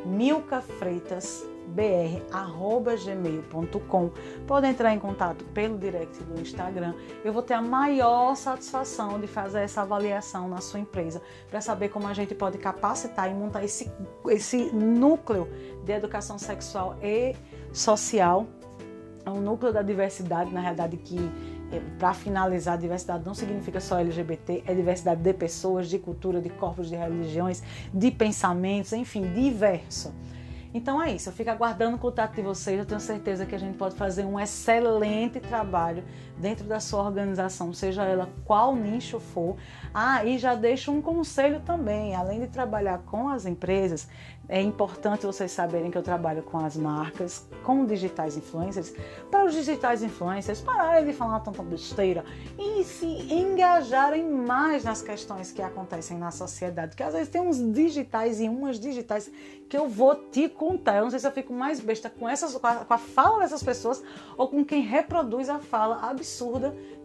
milcafreitas 0.06 1.46
br@gmail.com. 1.68 4.12
Pode 4.48 4.68
entrar 4.68 4.94
em 4.94 5.00
contato 5.00 5.44
pelo 5.46 5.78
direct 5.78 6.24
do 6.24 6.40
Instagram. 6.40 6.94
Eu 7.24 7.34
vou 7.34 7.42
ter 7.42 7.56
a 7.56 7.62
maior 7.62 8.36
satisfação 8.36 9.20
de 9.20 9.28
fazer 9.28 9.62
essa 9.62 9.82
avaliação 9.82 10.48
na 10.48 10.62
sua 10.62 10.80
empresa 10.80 11.22
para 11.50 11.60
saber 11.62 11.90
como 11.90 12.08
a 12.08 12.14
gente 12.14 12.36
pode 12.36 12.58
capacitar 12.58 13.30
e 13.30 13.34
montar 13.34 13.64
esse, 13.64 13.92
esse 14.30 14.72
núcleo 14.74 15.50
de 15.84 15.92
educação 15.92 16.38
sexual 16.38 16.96
e 17.02 17.36
social. 17.72 18.46
É 19.26 19.30
um 19.30 19.40
núcleo 19.40 19.72
da 19.72 19.82
diversidade, 19.82 20.54
na 20.54 20.60
realidade, 20.60 20.98
que 20.98 21.18
é, 21.74 21.82
para 21.98 22.14
finalizar, 22.14 22.78
diversidade 22.78 23.26
não 23.26 23.34
significa 23.34 23.80
só 23.80 23.98
LGBT, 23.98 24.64
é 24.68 24.76
diversidade 24.76 25.22
de 25.22 25.34
pessoas, 25.34 25.90
de 25.90 25.98
cultura, 25.98 26.40
de 26.40 26.50
corpos, 26.50 26.88
de 26.88 26.96
religiões, 26.96 27.64
de 27.92 28.12
pensamentos, 28.12 28.94
enfim, 28.94 29.24
diverso. 29.34 30.14
Então 30.74 31.02
é 31.02 31.12
isso, 31.14 31.30
eu 31.30 31.34
fico 31.34 31.50
aguardando 31.50 31.98
o 31.98 32.00
contato 32.00 32.34
de 32.36 32.42
vocês. 32.42 32.80
Eu 32.80 32.86
tenho 32.86 33.00
certeza 33.00 33.46
que 33.46 33.54
a 33.54 33.60
gente 33.60 33.78
pode 33.78 33.96
fazer 33.96 34.26
um 34.26 34.40
excelente 34.40 35.40
trabalho 35.40 36.04
dentro 36.44 36.66
da 36.66 36.82
sua 36.82 37.02
organização, 37.02 37.74
seja 37.74 38.04
ela 38.04 38.30
qual 38.44 38.76
nicho 38.76 39.18
for. 39.18 39.56
Ah, 39.94 40.26
e 40.26 40.38
já 40.38 40.54
deixo 40.56 40.92
um 40.92 41.02
conselho 41.02 41.62
também: 41.62 42.14
além 42.14 42.42
de 42.42 42.48
trabalhar 42.48 43.00
com 43.06 43.30
as 43.30 43.46
empresas, 43.46 44.10
é 44.50 44.62
importante 44.62 45.26
vocês 45.26 45.54
saberem 45.54 45.90
que 45.90 45.98
eu 45.98 46.04
trabalho 46.04 46.44
com 46.44 46.58
as 46.58 46.76
marcas, 46.76 47.48
com 47.64 47.86
digitais 47.86 48.36
influencers, 48.36 48.94
para 49.32 49.46
os 49.46 49.54
digitais 49.54 50.04
influencers 50.04 50.60
pararem 50.60 51.06
de 51.06 51.14
falar 51.14 51.40
tanta 51.40 51.64
besteira 51.64 52.26
e 52.60 52.84
se 52.84 53.06
engajarem 53.34 54.30
mais 54.30 54.84
nas 54.84 55.02
questões 55.02 55.50
que 55.50 55.62
acontecem 55.62 56.18
na 56.18 56.30
sociedade. 56.30 56.90
Porque 56.90 57.04
às 57.04 57.14
vezes 57.14 57.30
tem 57.30 57.40
uns 57.40 57.58
digitais 57.74 58.42
e 58.42 58.50
umas 58.50 58.78
digitais 58.82 59.32
que 59.70 59.78
eu 59.78 59.88
vou 59.88 60.14
te 60.14 60.50
contar. 60.50 60.98
Eu 60.98 61.04
não 61.04 61.10
sei 61.10 61.20
se 61.20 61.28
eu 61.28 61.32
fico 61.32 61.54
mais 61.54 61.80
besta 61.80 62.10
com, 62.10 62.28
essas, 62.28 62.54
com, 62.54 62.68
a, 62.68 62.76
com 62.84 62.94
a 62.94 62.98
fala 62.98 63.40
dessas 63.40 63.64
pessoas 63.64 64.04
ou 64.38 64.50
com 64.50 64.66
quem 64.66 64.82
reproduz 64.82 65.48
a 65.48 65.60
fala 65.60 66.10
absurda 66.10 66.33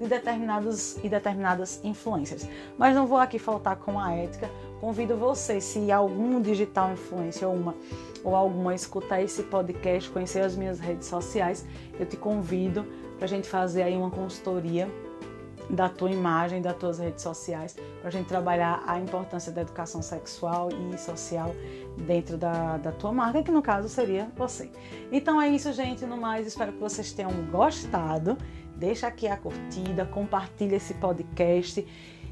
de 0.01 0.07
determinados 0.07 0.97
e 1.03 1.09
determinadas 1.09 1.81
influencers. 1.85 2.49
Mas 2.77 2.95
não 2.95 3.07
vou 3.07 3.19
aqui 3.19 3.38
faltar 3.38 3.77
com 3.77 3.99
a 3.99 4.14
ética 4.14 4.49
Convido 4.81 5.17
você, 5.17 5.61
se 5.61 5.91
algum 5.91 6.41
digital 6.41 6.93
influencer 6.93 7.49
ou 7.49 7.55
uma 7.55 7.75
ou 8.23 8.35
alguma 8.35 8.75
escutar 8.75 9.21
esse 9.21 9.43
podcast, 9.45 10.11
conhecer 10.11 10.41
as 10.41 10.57
minhas 10.57 10.79
redes 10.79 11.07
sociais, 11.07 11.64
eu 11.99 12.07
te 12.07 12.17
convido 12.17 12.85
para 13.17 13.25
a 13.25 13.29
gente 13.29 13.49
fazer 13.49 13.83
aí 13.83 13.97
uma 13.97 14.11
consultoria 14.11 14.88
da 15.71 15.88
tua 15.88 16.11
imagem, 16.11 16.62
das 16.62 16.77
tuas 16.77 16.99
redes 16.99 17.23
sociais, 17.23 17.77
para 18.01 18.09
a 18.09 18.11
gente 18.11 18.27
trabalhar 18.27 18.83
a 18.87 18.99
importância 18.99 19.53
da 19.53 19.62
educação 19.62 20.01
sexual 20.01 20.69
e 20.71 20.99
social 20.99 21.55
dentro 22.07 22.37
da, 22.37 22.77
da 22.79 22.93
tua 22.93 23.12
marca, 23.12 23.43
que 23.43 23.51
no 23.51 23.62
caso 23.62 23.88
seria 23.88 24.29
você. 24.37 24.71
Então 25.12 25.41
é 25.41 25.49
isso, 25.49 25.73
gente. 25.73 26.07
No 26.07 26.17
mais, 26.17 26.47
espero 26.47 26.73
que 26.73 26.79
vocês 26.79 27.12
tenham 27.12 27.31
gostado. 27.51 28.38
Deixa 28.79 29.09
aqui 29.09 29.27
a 29.27 29.37
curtida, 29.37 30.07
compartilha 30.07 30.77
esse 30.77 30.95
podcast 30.95 31.85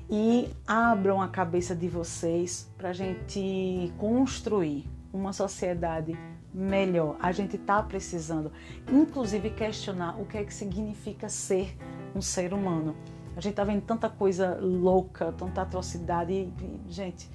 e 0.09 0.49
abram 0.65 1.21
a 1.21 1.27
cabeça 1.27 1.75
de 1.75 1.89
vocês 1.89 2.71
para 2.79 2.91
a 2.91 2.93
gente 2.93 3.93
construir 3.99 4.89
uma 5.13 5.33
sociedade 5.33 6.17
melhor. 6.55 7.17
A 7.19 7.33
gente 7.33 7.57
está 7.57 7.83
precisando, 7.83 8.53
inclusive, 8.89 9.51
questionar 9.51 10.21
o 10.21 10.25
que 10.25 10.39
é 10.39 10.45
que 10.45 10.55
significa 10.55 11.29
ser 11.29 11.77
um 12.15 12.23
ser 12.23 12.55
humano. 12.55 12.95
A 13.37 13.41
gente 13.41 13.51
está 13.51 13.65
vendo 13.65 13.83
tanta 13.83 14.09
coisa 14.09 14.57
louca, 14.61 15.33
tanta 15.33 15.63
atrocidade 15.63 16.33
e, 16.33 16.81
gente, 16.89 17.29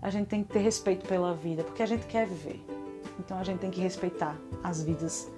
a 0.00 0.08
gente 0.08 0.28
tem 0.28 0.42
que 0.42 0.54
ter 0.54 0.60
respeito 0.60 1.06
pela 1.06 1.34
vida, 1.34 1.62
porque 1.62 1.82
a 1.82 1.86
gente 1.86 2.06
quer 2.06 2.26
viver. 2.26 2.64
Então 3.20 3.38
a 3.38 3.44
gente 3.44 3.58
tem 3.58 3.70
que 3.70 3.82
respeitar 3.82 4.34
as 4.64 4.82
vidas, 4.82 5.30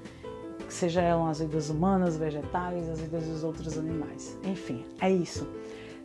seja 0.74 1.00
elas 1.00 1.40
as 1.40 1.40
vidas 1.40 1.70
humanas, 1.70 2.16
vegetais, 2.16 2.88
as 2.88 3.00
vidas 3.00 3.26
dos 3.26 3.44
outros 3.44 3.76
animais. 3.78 4.38
Enfim, 4.44 4.85
é 5.00 5.11
isso. 5.11 5.48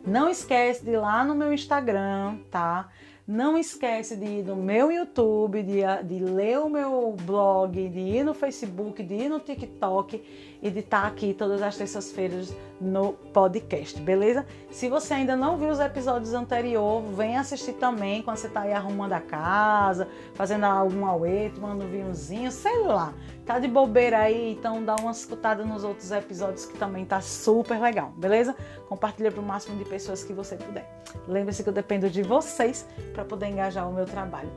Não 0.06 0.28
esquece 0.28 0.84
de 0.84 0.92
ir 0.92 0.98
lá 0.98 1.24
no 1.24 1.34
meu 1.34 1.52
Instagram, 1.52 2.38
tá? 2.50 2.90
Não 3.26 3.56
esquece 3.56 4.16
de 4.16 4.26
ir 4.26 4.44
no 4.44 4.54
meu 4.54 4.92
YouTube, 4.92 5.62
de, 5.62 5.80
de 6.04 6.22
ler 6.22 6.58
o 6.58 6.68
meu 6.68 7.16
blog, 7.22 7.88
de 7.88 7.98
ir 7.98 8.22
no 8.22 8.34
Facebook, 8.34 9.02
de 9.02 9.14
ir 9.14 9.28
no 9.30 9.40
TikTok 9.40 10.22
e 10.64 10.70
de 10.70 10.78
estar 10.78 11.06
aqui 11.06 11.34
todas 11.34 11.60
as 11.60 11.76
terças-feiras 11.76 12.50
no 12.80 13.12
podcast, 13.12 14.00
beleza? 14.00 14.46
Se 14.70 14.88
você 14.88 15.12
ainda 15.12 15.36
não 15.36 15.58
viu 15.58 15.68
os 15.68 15.78
episódios 15.78 16.32
anteriores, 16.32 17.14
vem 17.14 17.36
assistir 17.36 17.74
também 17.74 18.22
quando 18.22 18.38
você 18.38 18.48
tá 18.48 18.62
aí 18.62 18.72
arrumando 18.72 19.12
a 19.12 19.20
casa, 19.20 20.08
fazendo 20.32 20.64
algum 20.64 21.04
auê, 21.04 21.50
tomando 21.50 21.84
um 21.84 21.88
vinhozinho, 21.88 22.50
sei 22.50 22.78
lá. 22.78 23.12
Tá 23.44 23.58
de 23.58 23.68
bobeira 23.68 24.20
aí, 24.20 24.52
então 24.52 24.82
dá 24.82 24.96
uma 24.96 25.10
escutada 25.12 25.62
nos 25.66 25.84
outros 25.84 26.10
episódios 26.10 26.64
que 26.64 26.78
também 26.78 27.04
tá 27.04 27.20
super 27.20 27.78
legal, 27.78 28.14
beleza? 28.16 28.56
Compartilha 28.88 29.30
para 29.30 29.42
o 29.42 29.44
máximo 29.44 29.76
de 29.76 29.84
pessoas 29.84 30.24
que 30.24 30.32
você 30.32 30.56
puder. 30.56 30.88
Lembre-se 31.28 31.62
que 31.62 31.68
eu 31.68 31.74
dependo 31.74 32.08
de 32.08 32.22
vocês 32.22 32.86
para 33.12 33.22
poder 33.22 33.48
engajar 33.48 33.86
o 33.86 33.92
meu 33.92 34.06
trabalho. 34.06 34.50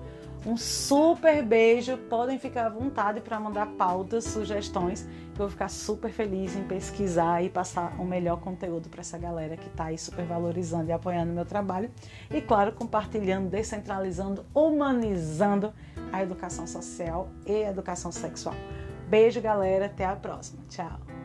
Um 0.48 0.56
super 0.56 1.44
beijo, 1.44 1.98
podem 2.10 2.40
ficar 2.40 2.68
à 2.68 2.70
vontade 2.70 3.20
para 3.20 3.38
mandar 3.38 3.68
pautas, 3.78 4.24
sugestões, 4.24 5.06
eu 5.38 5.40
vou 5.40 5.50
ficar 5.50 5.68
super 5.68 6.10
feliz 6.10 6.56
em 6.56 6.64
pesquisar 6.64 7.44
e 7.44 7.50
passar 7.50 8.00
o 8.00 8.06
melhor 8.06 8.40
conteúdo 8.40 8.88
para 8.88 9.02
essa 9.02 9.18
galera 9.18 9.58
que 9.58 9.68
está 9.68 9.86
aí 9.86 9.98
super 9.98 10.26
valorizando 10.26 10.90
e 10.90 10.94
apoiando 10.94 11.34
o 11.34 11.36
meu 11.36 11.46
trabalho. 11.46 11.92
E 12.32 12.40
claro, 12.40 12.72
compartilhando, 12.72 13.50
descentralizando, 13.50 14.46
humanizando 14.56 15.74
a 16.14 16.24
educação 16.24 16.66
social 16.66 17.28
e 17.46 17.66
a 17.66 17.70
educação 17.70 18.10
sexual. 18.10 18.56
Beijo, 19.10 19.42
galera. 19.42 19.88
Até 19.88 20.06
a 20.06 20.16
próxima. 20.16 20.64
Tchau. 20.70 21.17